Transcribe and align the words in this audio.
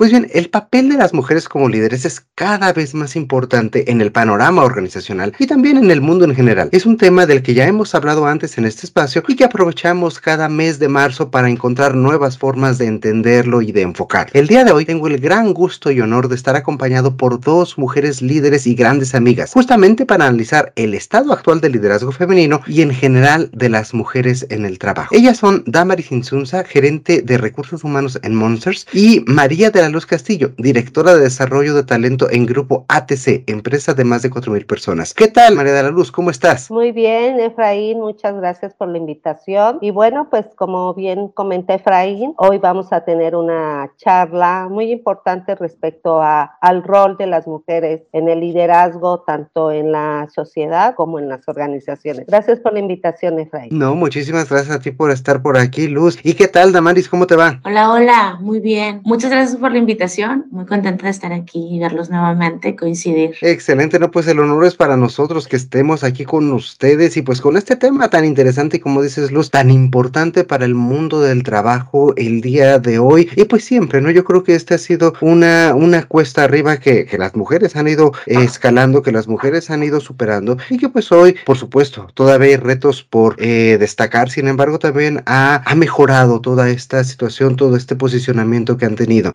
Pues 0.00 0.12
bien, 0.12 0.30
el 0.32 0.48
papel 0.48 0.88
de 0.88 0.96
las 0.96 1.12
mujeres 1.12 1.46
como 1.46 1.68
líderes 1.68 2.06
es 2.06 2.24
cada 2.34 2.72
vez 2.72 2.94
más 2.94 3.16
importante 3.16 3.90
en 3.90 4.00
el 4.00 4.10
panorama 4.12 4.64
organizacional 4.64 5.34
y 5.38 5.46
también 5.46 5.76
en 5.76 5.90
el 5.90 6.00
mundo 6.00 6.24
en 6.24 6.34
general. 6.34 6.70
Es 6.72 6.86
un 6.86 6.96
tema 6.96 7.26
del 7.26 7.42
que 7.42 7.52
ya 7.52 7.66
hemos 7.66 7.94
hablado 7.94 8.24
antes 8.24 8.56
en 8.56 8.64
este 8.64 8.86
espacio 8.86 9.22
y 9.28 9.36
que 9.36 9.44
aprovechamos 9.44 10.18
cada 10.18 10.48
mes 10.48 10.78
de 10.78 10.88
marzo 10.88 11.30
para 11.30 11.50
encontrar 11.50 11.94
nuevas 11.96 12.38
formas 12.38 12.78
de 12.78 12.86
entenderlo 12.86 13.60
y 13.60 13.72
de 13.72 13.82
enfocar. 13.82 14.30
El 14.32 14.46
día 14.46 14.64
de 14.64 14.72
hoy 14.72 14.86
tengo 14.86 15.06
el 15.06 15.18
gran 15.18 15.52
gusto 15.52 15.90
y 15.90 16.00
honor 16.00 16.28
de 16.28 16.36
estar 16.36 16.56
acompañado 16.56 17.18
por 17.18 17.38
dos 17.38 17.76
mujeres 17.76 18.22
líderes 18.22 18.66
y 18.66 18.74
grandes 18.74 19.14
amigas, 19.14 19.52
justamente 19.52 20.06
para 20.06 20.24
analizar 20.24 20.72
el 20.76 20.94
estado 20.94 21.30
actual 21.30 21.60
del 21.60 21.72
liderazgo 21.72 22.10
femenino 22.10 22.62
y 22.66 22.80
en 22.80 22.94
general 22.94 23.50
de 23.52 23.68
las 23.68 23.92
mujeres 23.92 24.46
en 24.48 24.64
el 24.64 24.78
trabajo. 24.78 25.14
Ellas 25.14 25.36
son 25.36 25.62
Damaris 25.66 26.10
Insunza, 26.10 26.64
gerente 26.64 27.20
de 27.20 27.36
recursos 27.36 27.84
humanos 27.84 28.18
en 28.22 28.34
Monsters, 28.34 28.86
y 28.94 29.22
María 29.26 29.70
de 29.70 29.82
la 29.82 29.89
Luz 29.90 30.06
Castillo, 30.06 30.52
directora 30.56 31.14
de 31.14 31.20
desarrollo 31.20 31.74
de 31.74 31.84
talento 31.84 32.30
en 32.30 32.46
Grupo 32.46 32.84
ATC, 32.88 33.44
empresa 33.48 33.94
de 33.94 34.04
más 34.04 34.22
de 34.22 34.30
4.000 34.30 34.66
personas. 34.66 35.14
¿Qué 35.14 35.28
tal, 35.28 35.54
María 35.54 35.72
de 35.72 35.82
la 35.82 35.90
Luz? 35.90 36.10
¿Cómo 36.10 36.30
estás? 36.30 36.70
Muy 36.70 36.92
bien, 36.92 37.38
Efraín, 37.40 38.00
muchas 38.00 38.34
gracias 38.36 38.74
por 38.74 38.88
la 38.88 38.98
invitación. 38.98 39.78
Y 39.80 39.90
bueno, 39.90 40.28
pues 40.30 40.46
como 40.56 40.94
bien 40.94 41.28
comenté 41.28 41.74
Efraín, 41.74 42.34
hoy 42.38 42.58
vamos 42.58 42.92
a 42.92 43.04
tener 43.04 43.34
una 43.34 43.90
charla 43.96 44.68
muy 44.70 44.90
importante 44.92 45.54
respecto 45.54 46.22
a, 46.22 46.42
al 46.60 46.82
rol 46.82 47.16
de 47.16 47.26
las 47.26 47.46
mujeres 47.46 48.02
en 48.12 48.28
el 48.28 48.40
liderazgo, 48.40 49.20
tanto 49.20 49.70
en 49.72 49.92
la 49.92 50.28
sociedad 50.32 50.94
como 50.94 51.18
en 51.18 51.28
las 51.28 51.46
organizaciones. 51.48 52.26
Gracias 52.26 52.60
por 52.60 52.72
la 52.72 52.78
invitación, 52.78 53.38
Efraín. 53.38 53.76
No, 53.76 53.94
muchísimas 53.94 54.48
gracias 54.48 54.76
a 54.76 54.80
ti 54.80 54.90
por 54.90 55.10
estar 55.10 55.42
por 55.42 55.56
aquí, 55.58 55.88
Luz. 55.88 56.18
¿Y 56.22 56.34
qué 56.34 56.48
tal, 56.48 56.72
Damaris? 56.72 57.08
¿Cómo 57.08 57.26
te 57.26 57.36
va? 57.36 57.60
Hola, 57.64 57.90
hola, 57.92 58.38
muy 58.40 58.60
bien. 58.60 59.00
Muchas 59.04 59.30
gracias 59.30 59.58
por 59.58 59.72
la 59.72 59.78
invitación. 59.80 60.46
Muy 60.50 60.66
contenta 60.66 61.04
de 61.04 61.10
estar 61.10 61.32
aquí 61.32 61.76
y 61.76 61.78
verlos 61.78 62.10
nuevamente, 62.10 62.76
coincidir. 62.76 63.34
Excelente, 63.40 63.98
no, 63.98 64.10
pues 64.10 64.26
el 64.28 64.38
honor 64.38 64.64
es 64.64 64.74
para 64.74 64.96
nosotros 64.96 65.48
que 65.48 65.56
estemos 65.56 66.04
aquí 66.04 66.24
con 66.24 66.52
ustedes 66.52 67.16
y 67.16 67.22
pues 67.22 67.40
con 67.40 67.56
este 67.56 67.76
tema 67.76 68.08
tan 68.10 68.24
interesante 68.24 68.76
y 68.76 68.80
como 68.80 69.02
dices 69.02 69.30
Luz, 69.30 69.50
tan 69.50 69.70
importante 69.70 70.44
para 70.44 70.64
el 70.64 70.74
mundo 70.74 71.20
del 71.20 71.42
trabajo 71.42 72.14
el 72.16 72.40
día 72.40 72.78
de 72.78 72.98
hoy. 72.98 73.28
Y 73.36 73.44
pues 73.44 73.64
siempre, 73.64 74.00
¿no? 74.00 74.10
Yo 74.10 74.24
creo 74.24 74.44
que 74.44 74.54
este 74.54 74.74
ha 74.74 74.78
sido 74.78 75.14
una, 75.20 75.74
una 75.74 76.04
cuesta 76.04 76.44
arriba 76.44 76.76
que, 76.78 77.06
que 77.06 77.18
las 77.18 77.34
mujeres 77.34 77.76
han 77.76 77.88
ido 77.88 78.12
escalando, 78.26 79.02
que 79.02 79.12
las 79.12 79.28
mujeres 79.28 79.70
han 79.70 79.82
ido 79.82 80.00
superando 80.00 80.56
y 80.68 80.78
que 80.78 80.88
pues 80.88 81.10
hoy, 81.12 81.36
por 81.44 81.56
supuesto, 81.56 82.08
todavía 82.14 82.48
hay 82.48 82.56
retos 82.56 83.02
por 83.02 83.36
eh, 83.38 83.76
destacar, 83.78 84.30
sin 84.30 84.48
embargo 84.48 84.78
también 84.78 85.22
ha, 85.26 85.62
ha 85.64 85.74
mejorado 85.74 86.40
toda 86.40 86.68
esta 86.70 87.02
situación, 87.04 87.56
todo 87.56 87.76
este 87.76 87.96
posicionamiento 87.96 88.76
que 88.76 88.86
han 88.86 88.96
tenido. 88.96 89.32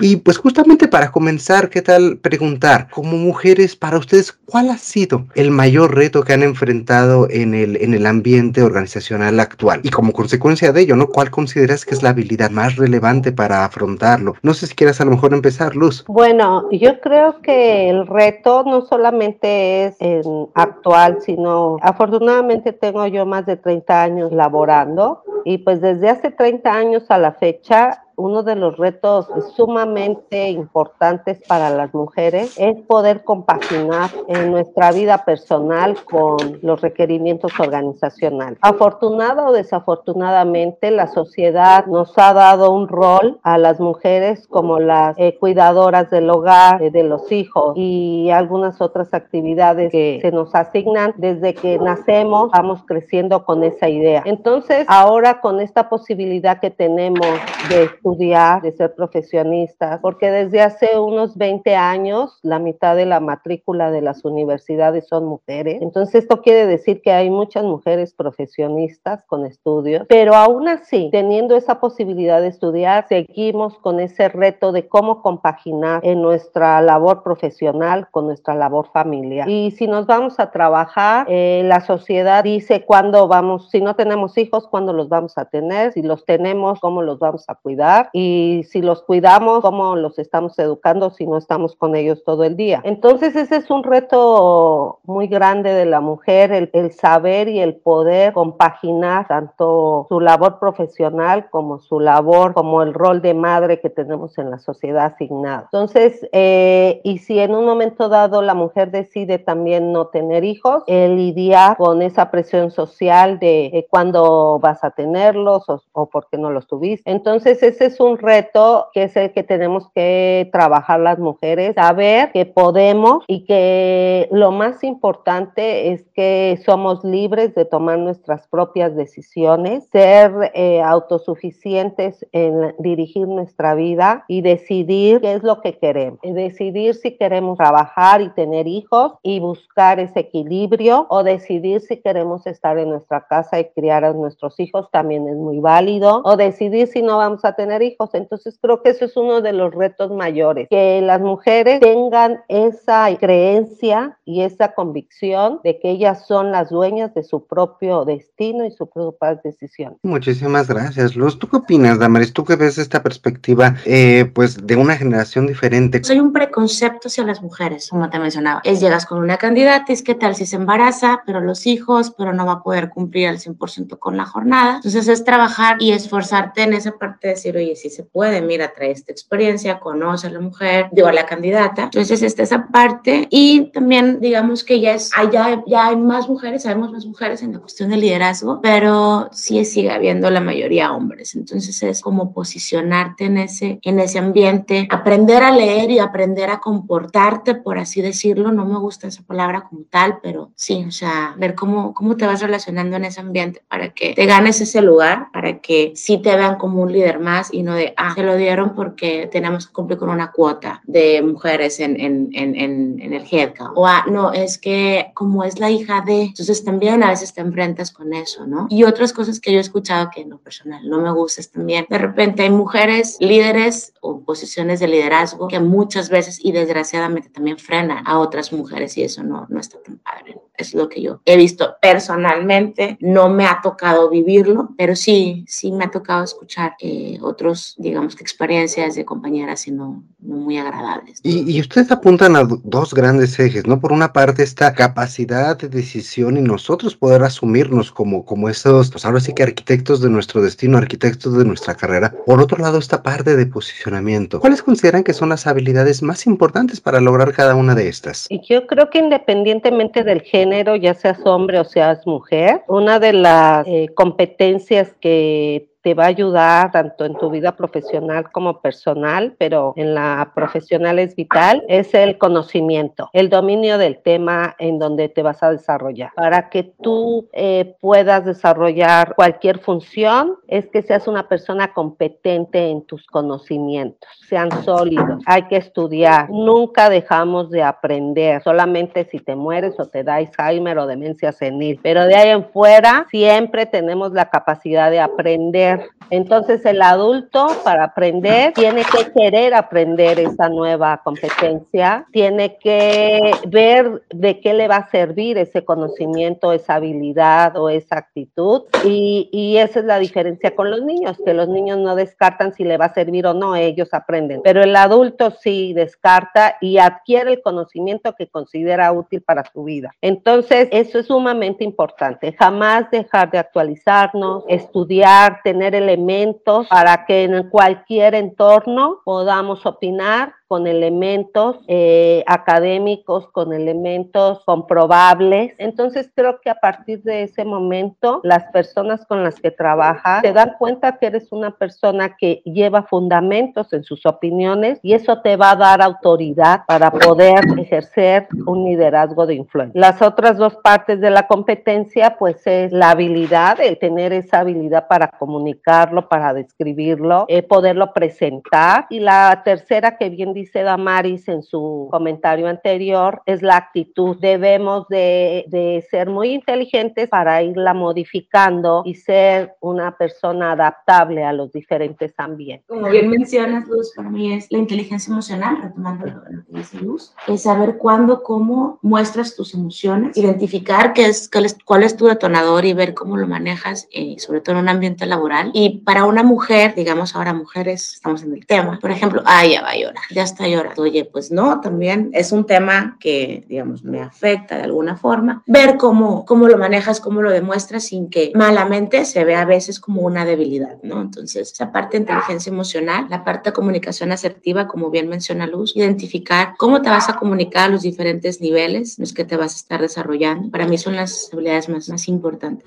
Y 0.00 0.16
pues 0.16 0.38
justamente 0.38 0.88
para 0.88 1.10
comenzar, 1.10 1.68
¿qué 1.70 1.82
tal 1.82 2.18
preguntar, 2.18 2.88
como 2.90 3.16
mujeres, 3.16 3.76
para 3.76 3.98
ustedes, 3.98 4.32
cuál 4.32 4.70
ha 4.70 4.78
sido 4.78 5.26
el 5.34 5.50
mayor 5.50 5.94
reto 5.94 6.22
que 6.22 6.32
han 6.32 6.42
enfrentado 6.42 7.28
en 7.30 7.54
el, 7.54 7.76
en 7.76 7.94
el 7.94 8.06
ambiente 8.06 8.62
organizacional 8.62 9.40
actual? 9.40 9.80
Y 9.82 9.90
como 9.90 10.12
consecuencia 10.12 10.72
de 10.72 10.82
ello, 10.82 10.96
¿no? 10.96 11.08
¿Cuál 11.08 11.30
consideras 11.30 11.84
que 11.84 11.94
es 11.94 12.02
la 12.02 12.10
habilidad 12.10 12.50
más 12.50 12.76
relevante 12.76 13.32
para 13.32 13.64
afrontarlo? 13.64 14.34
No 14.42 14.54
sé 14.54 14.66
si 14.66 14.74
quieras 14.74 15.00
a 15.00 15.04
lo 15.04 15.12
mejor 15.12 15.34
empezar, 15.34 15.74
Luz. 15.74 16.04
Bueno, 16.06 16.68
yo 16.70 17.00
creo 17.00 17.40
que 17.42 17.90
el 17.90 18.06
reto 18.06 18.64
no 18.64 18.82
solamente 18.82 19.86
es 19.86 19.96
en 20.00 20.48
actual, 20.54 21.18
sino 21.24 21.76
afortunadamente 21.82 22.72
tengo 22.72 23.06
yo 23.06 23.26
más 23.26 23.46
de 23.46 23.56
30 23.56 24.02
años 24.02 24.32
laborando 24.32 25.22
y 25.48 25.56
pues 25.58 25.80
desde 25.80 26.10
hace 26.10 26.30
30 26.30 26.70
años 26.70 27.04
a 27.08 27.16
la 27.16 27.32
fecha 27.32 28.04
uno 28.18 28.42
de 28.42 28.56
los 28.56 28.76
retos 28.76 29.28
sumamente 29.54 30.50
importantes 30.50 31.40
para 31.46 31.70
las 31.70 31.94
mujeres 31.94 32.58
es 32.58 32.76
poder 32.82 33.22
compaginar 33.22 34.10
en 34.26 34.50
nuestra 34.50 34.90
vida 34.90 35.24
personal 35.24 35.96
con 36.04 36.58
los 36.62 36.80
requerimientos 36.80 37.52
organizacionales. 37.60 38.58
Afortunada 38.60 39.48
o 39.48 39.52
desafortunadamente, 39.52 40.90
la 40.90 41.06
sociedad 41.06 41.86
nos 41.86 42.18
ha 42.18 42.32
dado 42.32 42.72
un 42.72 42.88
rol 42.88 43.38
a 43.44 43.56
las 43.56 43.78
mujeres 43.78 44.48
como 44.48 44.80
las 44.80 45.16
eh, 45.16 45.36
cuidadoras 45.38 46.10
del 46.10 46.28
hogar, 46.28 46.82
eh, 46.82 46.90
de 46.90 47.04
los 47.04 47.30
hijos 47.30 47.74
y 47.76 48.30
algunas 48.30 48.80
otras 48.80 49.14
actividades 49.14 49.92
que 49.92 50.18
se 50.20 50.32
nos 50.32 50.56
asignan 50.56 51.14
desde 51.18 51.54
que 51.54 51.78
nacemos, 51.78 52.50
vamos 52.50 52.82
creciendo 52.84 53.44
con 53.44 53.62
esa 53.62 53.88
idea. 53.88 54.24
Entonces, 54.26 54.84
ahora 54.88 55.37
con 55.40 55.60
esta 55.60 55.88
posibilidad 55.88 56.60
que 56.60 56.70
tenemos 56.70 57.26
de 57.68 57.84
estudiar, 57.84 58.62
de 58.62 58.72
ser 58.72 58.94
profesionistas, 58.94 60.00
porque 60.00 60.30
desde 60.30 60.60
hace 60.60 60.98
unos 60.98 61.36
20 61.36 61.76
años 61.76 62.38
la 62.42 62.58
mitad 62.58 62.96
de 62.96 63.06
la 63.06 63.20
matrícula 63.20 63.90
de 63.90 64.00
las 64.00 64.24
universidades 64.24 65.06
son 65.08 65.26
mujeres. 65.26 65.80
Entonces 65.82 66.22
esto 66.22 66.42
quiere 66.42 66.66
decir 66.66 67.02
que 67.02 67.12
hay 67.12 67.30
muchas 67.30 67.64
mujeres 67.64 68.14
profesionistas 68.14 69.24
con 69.26 69.44
estudios, 69.44 70.06
pero 70.08 70.34
aún 70.34 70.68
así, 70.68 71.08
teniendo 71.12 71.56
esa 71.56 71.80
posibilidad 71.80 72.40
de 72.40 72.48
estudiar, 72.48 73.06
seguimos 73.08 73.78
con 73.78 74.00
ese 74.00 74.28
reto 74.28 74.72
de 74.72 74.88
cómo 74.88 75.22
compaginar 75.22 76.00
en 76.04 76.22
nuestra 76.22 76.80
labor 76.80 77.22
profesional 77.22 78.08
con 78.10 78.26
nuestra 78.26 78.54
labor 78.54 78.88
familiar. 78.92 79.48
Y 79.48 79.70
si 79.72 79.86
nos 79.86 80.06
vamos 80.06 80.38
a 80.40 80.50
trabajar, 80.50 81.26
eh, 81.28 81.62
la 81.64 81.80
sociedad 81.80 82.44
dice 82.44 82.84
cuándo 82.84 83.28
vamos, 83.28 83.70
si 83.70 83.80
no 83.80 83.94
tenemos 83.94 84.36
hijos, 84.38 84.66
cuándo 84.68 84.92
los 84.92 85.08
vamos 85.08 85.17
a 85.38 85.46
tener, 85.46 85.92
si 85.92 86.02
los 86.02 86.24
tenemos, 86.24 86.78
cómo 86.80 87.02
los 87.02 87.18
vamos 87.18 87.44
a 87.48 87.54
cuidar 87.54 88.10
y 88.12 88.64
si 88.70 88.82
los 88.82 89.02
cuidamos, 89.02 89.60
cómo 89.60 89.96
los 89.96 90.18
estamos 90.18 90.58
educando 90.58 91.10
si 91.10 91.26
no 91.26 91.36
estamos 91.36 91.74
con 91.74 91.96
ellos 91.96 92.22
todo 92.24 92.44
el 92.44 92.56
día. 92.56 92.80
Entonces 92.84 93.34
ese 93.34 93.56
es 93.56 93.70
un 93.70 93.82
reto 93.82 95.00
muy 95.04 95.26
grande 95.26 95.72
de 95.72 95.86
la 95.86 96.00
mujer, 96.00 96.52
el, 96.52 96.70
el 96.72 96.92
saber 96.92 97.48
y 97.48 97.60
el 97.60 97.76
poder 97.76 98.32
compaginar 98.32 99.26
tanto 99.26 100.06
su 100.08 100.20
labor 100.20 100.58
profesional 100.58 101.48
como 101.50 101.80
su 101.80 102.00
labor, 102.00 102.54
como 102.54 102.82
el 102.82 102.94
rol 102.94 103.20
de 103.22 103.34
madre 103.34 103.80
que 103.80 103.90
tenemos 103.90 104.38
en 104.38 104.50
la 104.50 104.58
sociedad 104.58 105.06
asignado. 105.06 105.62
Entonces, 105.64 106.26
eh, 106.32 107.00
y 107.04 107.18
si 107.18 107.38
en 107.38 107.54
un 107.54 107.64
momento 107.64 108.08
dado 108.08 108.42
la 108.42 108.54
mujer 108.54 108.90
decide 108.90 109.38
también 109.38 109.92
no 109.92 110.08
tener 110.08 110.44
hijos, 110.44 110.82
el 110.86 111.16
lidiar 111.16 111.76
con 111.76 112.02
esa 112.02 112.30
presión 112.30 112.70
social 112.70 113.38
de 113.38 113.66
eh, 113.66 113.86
cuándo 113.90 114.58
vas 114.60 114.84
a 114.84 114.90
tenerlos 115.08 115.68
o, 115.68 115.82
o 115.92 116.06
por 116.06 116.28
qué 116.30 116.38
no 116.38 116.50
los 116.50 116.66
tuviste. 116.66 117.10
Entonces, 117.10 117.62
ese 117.62 117.86
es 117.86 118.00
un 118.00 118.18
reto 118.18 118.88
que 118.92 119.04
es 119.04 119.16
el 119.16 119.32
que 119.32 119.42
tenemos 119.42 119.90
que 119.94 120.48
trabajar 120.52 121.00
las 121.00 121.18
mujeres, 121.18 121.74
saber 121.74 122.30
que 122.32 122.44
podemos 122.46 123.24
y 123.26 123.44
que 123.44 124.28
lo 124.30 124.50
más 124.50 124.84
importante 124.84 125.92
es 125.92 126.04
que 126.14 126.58
somos 126.64 127.04
libres 127.04 127.54
de 127.54 127.64
tomar 127.64 127.98
nuestras 127.98 128.46
propias 128.48 128.94
decisiones, 128.96 129.88
ser 129.90 130.52
eh, 130.54 130.82
autosuficientes 130.82 132.26
en 132.32 132.74
dirigir 132.78 133.26
nuestra 133.26 133.74
vida 133.74 134.24
y 134.28 134.42
decidir 134.42 135.20
qué 135.20 135.34
es 135.34 135.42
lo 135.42 135.60
que 135.60 135.78
queremos, 135.78 136.18
decidir 136.22 136.94
si 136.94 137.16
queremos 137.16 137.56
trabajar 137.56 138.20
y 138.20 138.30
tener 138.30 138.66
hijos 138.66 139.14
y 139.22 139.40
buscar 139.40 140.00
ese 140.00 140.20
equilibrio 140.20 141.06
o 141.08 141.22
decidir 141.22 141.80
si 141.80 141.96
queremos 141.98 142.46
estar 142.46 142.78
en 142.78 142.90
nuestra 142.90 143.26
casa 143.26 143.58
y 143.58 143.64
criar 143.70 144.04
a 144.04 144.12
nuestros 144.12 144.58
hijos 144.60 144.90
también 144.98 145.28
es 145.28 145.36
muy 145.36 145.60
válido 145.60 146.22
o 146.24 146.36
decidir 146.36 146.88
si 146.88 147.02
no 147.02 147.18
vamos 147.18 147.44
a 147.44 147.52
tener 147.52 147.82
hijos. 147.82 148.10
Entonces 148.14 148.58
creo 148.60 148.82
que 148.82 148.90
eso 148.90 149.04
es 149.04 149.16
uno 149.16 149.40
de 149.40 149.52
los 149.52 149.72
retos 149.72 150.10
mayores, 150.10 150.66
que 150.68 151.00
las 151.02 151.20
mujeres 151.20 151.78
tengan 151.78 152.40
esa 152.48 153.08
creencia 153.16 154.18
y 154.24 154.42
esa 154.42 154.74
convicción 154.74 155.60
de 155.62 155.78
que 155.78 155.90
ellas 155.90 156.26
son 156.26 156.50
las 156.50 156.70
dueñas 156.70 157.14
de 157.14 157.22
su 157.22 157.46
propio 157.46 158.04
destino 158.04 158.64
y 158.64 158.72
sus 158.72 158.88
propias 158.88 159.40
decisiones. 159.44 160.00
Muchísimas 160.02 160.66
gracias, 160.66 161.14
Luz. 161.14 161.38
¿Tú 161.38 161.48
qué 161.48 161.58
opinas, 161.58 162.00
Damaris? 162.00 162.32
¿Tú 162.32 162.44
qué 162.44 162.56
ves 162.56 162.76
esta 162.78 163.00
perspectiva, 163.00 163.76
eh, 163.84 164.28
pues, 164.34 164.66
de 164.66 164.74
una 164.74 164.96
generación 164.96 165.46
diferente? 165.46 166.02
Hay 166.10 166.18
un 166.18 166.32
preconcepto 166.32 167.06
hacia 167.06 167.22
las 167.22 167.40
mujeres, 167.40 167.88
como 167.88 168.10
te 168.10 168.18
mencionaba. 168.18 168.62
Es 168.64 168.80
llegas 168.80 169.06
con 169.06 169.18
una 169.18 169.36
candidata, 169.36 169.92
es 169.92 170.02
qué 170.02 170.16
tal 170.16 170.34
si 170.34 170.44
se 170.44 170.56
embaraza, 170.56 171.22
pero 171.24 171.40
los 171.40 171.68
hijos, 171.68 172.12
pero 172.18 172.32
no 172.32 172.46
va 172.46 172.54
a 172.54 172.62
poder 172.64 172.90
cumplir 172.90 173.28
al 173.28 173.38
100% 173.38 174.00
con 174.00 174.16
la 174.16 174.26
jornada. 174.26 174.80
Entonces 174.88 175.08
es 175.08 175.22
trabajar 175.22 175.76
y 175.80 175.92
esforzarte 175.92 176.62
en 176.62 176.72
esa 176.72 176.92
parte 176.92 177.28
de 177.28 177.34
decir, 177.34 177.54
oye, 177.54 177.76
si 177.76 177.90
se 177.90 178.04
puede, 178.04 178.40
mira, 178.40 178.72
trae 178.72 178.90
esta 178.90 179.12
experiencia, 179.12 179.80
conoce 179.80 180.28
a 180.28 180.30
la 180.30 180.40
mujer, 180.40 180.88
digo, 180.92 181.08
a 181.08 181.12
la 181.12 181.26
candidata. 181.26 181.84
Entonces 181.84 182.22
está 182.22 182.42
esa 182.42 182.68
parte 182.68 183.28
y 183.30 183.70
también 183.70 184.18
digamos 184.18 184.64
que 184.64 184.80
ya 184.80 184.94
es, 184.94 185.10
ya, 185.30 185.62
ya 185.66 185.88
hay 185.88 185.96
más 185.96 186.26
mujeres, 186.26 186.62
sabemos 186.62 186.90
más 186.90 187.04
mujeres 187.04 187.42
en 187.42 187.52
la 187.52 187.58
cuestión 187.58 187.90
del 187.90 188.00
liderazgo, 188.00 188.60
pero 188.62 189.28
sí 189.30 189.62
sigue 189.66 189.90
habiendo 189.90 190.30
la 190.30 190.40
mayoría 190.40 190.90
hombres. 190.90 191.34
Entonces 191.34 191.82
es 191.82 192.00
como 192.00 192.32
posicionarte 192.32 193.26
en 193.26 193.36
ese, 193.36 193.80
en 193.82 194.00
ese 194.00 194.18
ambiente, 194.18 194.88
aprender 194.90 195.42
a 195.42 195.50
leer 195.50 195.90
y 195.90 195.98
aprender 195.98 196.48
a 196.48 196.60
comportarte, 196.60 197.56
por 197.56 197.78
así 197.78 198.00
decirlo. 198.00 198.52
No 198.52 198.64
me 198.64 198.78
gusta 198.78 199.06
esa 199.06 199.22
palabra 199.22 199.66
como 199.68 199.82
tal, 199.90 200.20
pero 200.22 200.50
sí, 200.54 200.86
o 200.88 200.92
sea, 200.92 201.34
ver 201.36 201.54
cómo, 201.54 201.92
cómo 201.92 202.16
te 202.16 202.24
vas 202.24 202.40
relacionando 202.40 202.96
en 202.96 203.04
ese 203.04 203.20
ambiente 203.20 203.62
para 203.68 203.90
que 203.90 204.14
te 204.14 204.24
ganes 204.24 204.62
ese 204.62 204.77
lugar, 204.82 205.28
para 205.32 205.60
que 205.60 205.92
sí 205.94 206.18
te 206.18 206.36
vean 206.36 206.56
como 206.56 206.82
un 206.82 206.92
líder 206.92 207.18
más 207.18 207.52
y 207.52 207.62
no 207.62 207.74
de, 207.74 207.94
ah, 207.96 208.14
se 208.14 208.22
lo 208.22 208.36
dieron 208.36 208.74
porque 208.74 209.28
tenemos 209.30 209.66
que 209.66 209.72
cumplir 209.72 209.98
con 209.98 210.10
una 210.10 210.32
cuota 210.32 210.80
de 210.84 211.22
mujeres 211.22 211.80
en, 211.80 211.98
en, 212.00 212.30
en, 212.32 212.56
en, 212.56 213.12
el 213.12 213.24
headcount. 213.30 213.72
O, 213.76 213.86
ah, 213.86 214.04
no, 214.08 214.32
es 214.32 214.58
que 214.58 215.10
como 215.14 215.44
es 215.44 215.58
la 215.58 215.70
hija 215.70 216.02
de, 216.06 216.22
entonces 216.22 216.64
también 216.64 217.02
a 217.02 217.10
veces 217.10 217.32
te 217.34 217.40
enfrentas 217.40 217.90
con 217.90 218.12
eso, 218.12 218.46
¿no? 218.46 218.66
Y 218.70 218.84
otras 218.84 219.12
cosas 219.12 219.40
que 219.40 219.52
yo 219.52 219.58
he 219.58 219.60
escuchado 219.60 220.10
que 220.14 220.22
en 220.22 220.30
lo 220.30 220.38
personal 220.38 220.88
no 220.88 221.00
me 221.00 221.12
gusta 221.12 221.40
es 221.40 221.50
también, 221.50 221.86
de 221.88 221.98
repente 221.98 222.42
hay 222.42 222.50
mujeres 222.50 223.16
líderes 223.20 223.94
o 224.00 224.20
posiciones 224.20 224.80
de 224.80 224.88
liderazgo 224.88 225.48
que 225.48 225.60
muchas 225.60 226.08
veces 226.08 226.38
y 226.42 226.52
desgraciadamente 226.52 227.28
también 227.28 227.58
frenan 227.58 228.06
a 228.06 228.18
otras 228.18 228.52
mujeres 228.52 228.96
y 228.96 229.02
eso 229.02 229.22
no, 229.22 229.46
no 229.48 229.60
está 229.60 229.80
tan 229.82 229.98
padre. 229.98 230.37
Es 230.58 230.74
lo 230.74 230.88
que 230.88 231.00
yo 231.00 231.20
he 231.24 231.36
visto 231.36 231.76
personalmente, 231.80 232.98
no 233.00 233.28
me 233.28 233.46
ha 233.46 233.60
tocado 233.62 234.10
vivirlo, 234.10 234.70
pero 234.76 234.96
sí, 234.96 235.44
sí 235.46 235.72
me 235.72 235.84
ha 235.84 235.90
tocado 235.90 236.24
escuchar 236.24 236.74
eh, 236.80 237.18
otros, 237.22 237.74
digamos 237.78 238.16
que 238.16 238.22
experiencias 238.22 238.94
de 238.94 239.04
compañeras 239.04 239.66
y 239.68 239.70
no, 239.70 240.02
no 240.20 240.36
muy 240.36 240.58
agradables. 240.58 241.20
Y, 241.22 241.50
y 241.50 241.60
ustedes 241.60 241.90
apuntan 241.90 242.36
a 242.36 242.44
dos 242.44 242.94
grandes 242.94 243.38
ejes, 243.38 243.66
¿no? 243.66 243.80
Por 243.80 243.92
una 243.92 244.12
parte, 244.12 244.42
esta 244.42 244.74
capacidad 244.74 245.56
de 245.56 245.68
decisión 245.68 246.36
y 246.36 246.40
nosotros 246.40 246.96
poder 246.96 247.22
asumirnos 247.22 247.92
como, 247.92 248.24
como 248.24 248.48
esos, 248.48 248.90
pues 248.90 249.04
ahora 249.04 249.20
sí 249.20 249.32
que 249.32 249.42
arquitectos 249.42 250.00
de 250.00 250.10
nuestro 250.10 250.42
destino, 250.42 250.78
arquitectos 250.78 251.36
de 251.38 251.44
nuestra 251.44 251.74
carrera. 251.74 252.12
Por 252.26 252.40
otro 252.40 252.58
lado, 252.58 252.78
esta 252.78 253.02
parte 253.02 253.36
de 253.36 253.46
posicionamiento. 253.46 254.40
¿Cuáles 254.40 254.62
consideran 254.62 255.04
que 255.04 255.12
son 255.12 255.28
las 255.28 255.46
habilidades 255.46 256.02
más 256.02 256.26
importantes 256.26 256.80
para 256.80 257.00
lograr 257.00 257.32
cada 257.32 257.54
una 257.54 257.74
de 257.74 257.88
estas? 257.88 258.26
Y 258.28 258.40
yo 258.48 258.66
creo 258.66 258.90
que 258.90 258.98
independientemente 258.98 260.04
del 260.04 260.22
género, 260.22 260.47
ya 260.76 260.94
seas 260.94 261.20
hombre 261.24 261.58
o 261.58 261.64
seas 261.64 262.06
mujer, 262.06 262.62
una 262.68 262.98
de 262.98 263.12
las 263.12 263.66
eh, 263.66 263.88
competencias 263.94 264.94
que 265.00 265.67
te 265.82 265.94
va 265.94 266.04
a 266.04 266.08
ayudar 266.08 266.72
tanto 266.72 267.04
en 267.04 267.14
tu 267.14 267.30
vida 267.30 267.56
profesional 267.56 268.30
como 268.32 268.60
personal, 268.60 269.34
pero 269.38 269.74
en 269.76 269.94
la 269.94 270.32
profesional 270.34 270.98
es 270.98 271.14
vital, 271.14 271.62
es 271.68 271.94
el 271.94 272.18
conocimiento, 272.18 273.08
el 273.12 273.30
dominio 273.30 273.78
del 273.78 274.02
tema 274.02 274.56
en 274.58 274.78
donde 274.78 275.08
te 275.08 275.22
vas 275.22 275.42
a 275.42 275.50
desarrollar. 275.50 276.10
Para 276.14 276.50
que 276.50 276.64
tú 276.82 277.28
eh, 277.32 277.76
puedas 277.80 278.24
desarrollar 278.24 279.14
cualquier 279.14 279.58
función, 279.60 280.36
es 280.48 280.66
que 280.68 280.82
seas 280.82 281.06
una 281.06 281.28
persona 281.28 281.72
competente 281.72 282.70
en 282.70 282.82
tus 282.84 283.06
conocimientos, 283.06 284.10
sean 284.28 284.50
sólidos. 284.64 285.22
Hay 285.26 285.44
que 285.44 285.56
estudiar, 285.56 286.28
nunca 286.30 286.90
dejamos 286.90 287.50
de 287.50 287.62
aprender, 287.62 288.42
solamente 288.42 289.04
si 289.04 289.20
te 289.20 289.36
mueres 289.36 289.78
o 289.78 289.86
te 289.86 290.02
da 290.02 290.16
Alzheimer 290.16 290.78
o 290.78 290.86
demencia 290.86 291.32
senil, 291.32 291.78
pero 291.82 292.04
de 292.04 292.16
ahí 292.16 292.30
en 292.30 292.44
fuera 292.50 293.06
siempre 293.10 293.66
tenemos 293.66 294.12
la 294.12 294.28
capacidad 294.30 294.90
de 294.90 295.00
aprender 295.00 295.67
entonces 296.10 296.64
el 296.64 296.80
adulto 296.82 297.48
para 297.64 297.84
aprender 297.84 298.52
tiene 298.54 298.82
que 298.82 299.12
querer 299.12 299.54
aprender 299.54 300.18
esa 300.18 300.48
nueva 300.48 301.00
competencia, 301.04 302.06
tiene 302.12 302.56
que 302.58 303.32
ver 303.46 304.02
de 304.10 304.40
qué 304.40 304.54
le 304.54 304.68
va 304.68 304.76
a 304.76 304.90
servir 304.90 305.36
ese 305.38 305.64
conocimiento, 305.64 306.52
esa 306.52 306.76
habilidad 306.76 307.56
o 307.56 307.68
esa 307.68 307.98
actitud. 307.98 308.62
Y, 308.84 309.28
y 309.32 309.58
esa 309.58 309.80
es 309.80 309.84
la 309.84 309.98
diferencia 309.98 310.54
con 310.54 310.70
los 310.70 310.82
niños, 310.82 311.18
que 311.24 311.34
los 311.34 311.48
niños 311.48 311.78
no 311.78 311.94
descartan 311.94 312.54
si 312.54 312.64
le 312.64 312.78
va 312.78 312.86
a 312.86 312.94
servir 312.94 313.26
o 313.26 313.34
no, 313.34 313.54
ellos 313.54 313.92
aprenden. 313.92 314.40
Pero 314.42 314.62
el 314.62 314.74
adulto 314.76 315.30
sí 315.30 315.74
descarta 315.74 316.56
y 316.60 316.78
adquiere 316.78 317.32
el 317.32 317.42
conocimiento 317.42 318.14
que 318.16 318.28
considera 318.28 318.92
útil 318.92 319.22
para 319.22 319.44
su 319.52 319.64
vida. 319.64 319.90
Entonces 320.00 320.68
eso 320.72 320.98
es 320.98 321.06
sumamente 321.06 321.64
importante. 321.64 322.34
Jamás 322.38 322.90
dejar 322.90 323.30
de 323.30 323.38
actualizarnos, 323.38 324.44
estudiar, 324.48 325.40
tener 325.42 325.57
elementos 325.62 326.66
para 326.68 327.04
que 327.06 327.24
en 327.24 327.50
cualquier 327.50 328.14
entorno 328.14 329.00
podamos 329.04 329.64
opinar 329.66 330.34
con 330.48 330.66
elementos 330.66 331.60
eh, 331.68 332.24
académicos, 332.26 333.28
con 333.28 333.52
elementos 333.52 334.42
comprobables. 334.44 335.54
Entonces 335.58 336.10
creo 336.14 336.40
que 336.40 336.50
a 336.50 336.56
partir 336.56 337.02
de 337.02 337.24
ese 337.24 337.44
momento 337.44 338.20
las 338.24 338.44
personas 338.50 339.04
con 339.06 339.22
las 339.22 339.38
que 339.38 339.50
trabajas 339.50 340.22
te 340.22 340.32
dan 340.32 340.54
cuenta 340.58 340.98
que 340.98 341.06
eres 341.06 341.30
una 341.30 341.50
persona 341.50 342.16
que 342.16 342.40
lleva 342.44 342.82
fundamentos 342.82 343.72
en 343.72 343.84
sus 343.84 344.06
opiniones 344.06 344.80
y 344.82 344.94
eso 344.94 345.20
te 345.20 345.36
va 345.36 345.50
a 345.50 345.56
dar 345.56 345.82
autoridad 345.82 346.62
para 346.66 346.90
poder 346.90 347.44
ejercer 347.58 348.28
un 348.46 348.64
liderazgo 348.64 349.26
de 349.26 349.34
influencia. 349.34 349.78
Las 349.78 350.00
otras 350.00 350.38
dos 350.38 350.56
partes 350.56 351.00
de 351.00 351.10
la 351.10 351.26
competencia 351.26 352.16
pues 352.18 352.46
es 352.46 352.72
la 352.72 352.90
habilidad, 352.90 353.60
el 353.60 353.78
tener 353.78 354.12
esa 354.12 354.40
habilidad 354.40 354.88
para 354.88 355.08
comunicarlo, 355.08 356.08
para 356.08 356.32
describirlo, 356.32 357.26
eh, 357.28 357.42
poderlo 357.42 357.92
presentar 357.92 358.86
y 358.88 359.00
la 359.00 359.42
tercera 359.44 359.98
que 359.98 360.08
bien 360.08 360.32
dice 360.38 360.62
Damaris 360.62 361.28
en 361.28 361.42
su 361.42 361.88
comentario 361.90 362.48
anterior, 362.48 363.22
es 363.26 363.42
la 363.42 363.56
actitud. 363.56 364.16
Debemos 364.20 364.86
de, 364.88 365.44
de 365.48 365.84
ser 365.90 366.08
muy 366.08 366.30
inteligentes 366.30 367.08
para 367.08 367.42
irla 367.42 367.74
modificando 367.74 368.82
y 368.84 368.94
ser 368.94 369.56
una 369.60 369.96
persona 369.96 370.52
adaptable 370.52 371.24
a 371.24 371.32
los 371.32 371.52
diferentes 371.52 372.14
ambientes. 372.18 372.66
Como 372.68 372.88
bien 372.88 373.10
mencionas, 373.10 373.66
Luz, 373.66 373.92
para 373.96 374.10
mí 374.10 374.32
es 374.32 374.50
la 374.50 374.58
inteligencia 374.58 375.10
emocional, 375.10 375.58
retomando 375.62 376.06
lo, 376.06 376.22
que 376.22 376.58
dice 376.58 376.78
Luz, 376.78 377.14
es 377.26 377.42
saber 377.42 377.78
cuándo, 377.78 378.22
cómo 378.22 378.78
muestras 378.82 379.34
tus 379.34 379.54
emociones, 379.54 380.16
identificar 380.16 380.92
qué 380.92 381.06
es, 381.06 381.30
es, 381.32 381.56
cuál 381.64 381.82
es 381.82 381.96
tu 381.96 382.06
detonador 382.06 382.64
y 382.64 382.72
ver 382.72 382.94
cómo 382.94 383.16
lo 383.16 383.26
manejas, 383.26 383.88
eh, 383.90 384.16
sobre 384.18 384.40
todo 384.40 384.56
en 384.56 384.62
un 384.62 384.68
ambiente 384.68 385.06
laboral. 385.06 385.50
Y 385.54 385.80
para 385.80 386.04
una 386.04 386.22
mujer, 386.22 386.74
digamos 386.74 387.14
ahora 387.14 387.32
mujeres, 387.32 387.94
estamos 387.94 388.22
en 388.22 388.34
el 388.34 388.46
tema, 388.46 388.78
por 388.80 388.90
ejemplo, 388.90 389.22
ay, 389.24 389.52
ya 389.52 389.62
va 389.62 389.70
a 389.70 389.76
llorar, 389.76 390.04
ya 390.10 390.22
está 390.28 390.48
llorando. 390.48 390.82
Oye, 390.82 391.04
pues 391.04 391.30
no, 391.30 391.60
también 391.60 392.10
es 392.12 392.32
un 392.32 392.46
tema 392.46 392.96
que, 393.00 393.44
digamos, 393.48 393.84
me 393.84 394.00
afecta 394.00 394.56
de 394.56 394.64
alguna 394.64 394.96
forma. 394.96 395.42
Ver 395.46 395.76
cómo, 395.76 396.24
cómo 396.24 396.48
lo 396.48 396.58
manejas, 396.58 397.00
cómo 397.00 397.22
lo 397.22 397.30
demuestras 397.30 397.84
sin 397.84 398.10
que 398.10 398.32
malamente 398.34 399.04
se 399.04 399.24
vea 399.24 399.42
a 399.42 399.44
veces 399.44 399.80
como 399.80 400.02
una 400.02 400.24
debilidad, 400.24 400.78
¿no? 400.82 401.00
Entonces, 401.00 401.52
esa 401.52 401.72
parte 401.72 401.96
de 401.96 402.02
inteligencia 402.02 402.50
emocional, 402.50 403.06
la 403.10 403.24
parte 403.24 403.50
de 403.50 403.54
comunicación 403.54 404.12
asertiva, 404.12 404.68
como 404.68 404.90
bien 404.90 405.08
menciona 405.08 405.46
Luz, 405.46 405.76
identificar 405.76 406.54
cómo 406.56 406.82
te 406.82 406.90
vas 406.90 407.08
a 407.08 407.16
comunicar 407.16 407.68
a 407.68 407.72
los 407.72 407.82
diferentes 407.82 408.40
niveles 408.40 408.98
en 408.98 409.02
los 409.02 409.12
que 409.12 409.24
te 409.24 409.36
vas 409.36 409.54
a 409.54 409.56
estar 409.56 409.80
desarrollando. 409.80 410.50
Para 410.50 410.66
mí 410.66 410.78
son 410.78 410.96
las 410.96 411.30
habilidades 411.32 411.68
más, 411.68 411.88
más 411.88 412.08
importantes. 412.08 412.66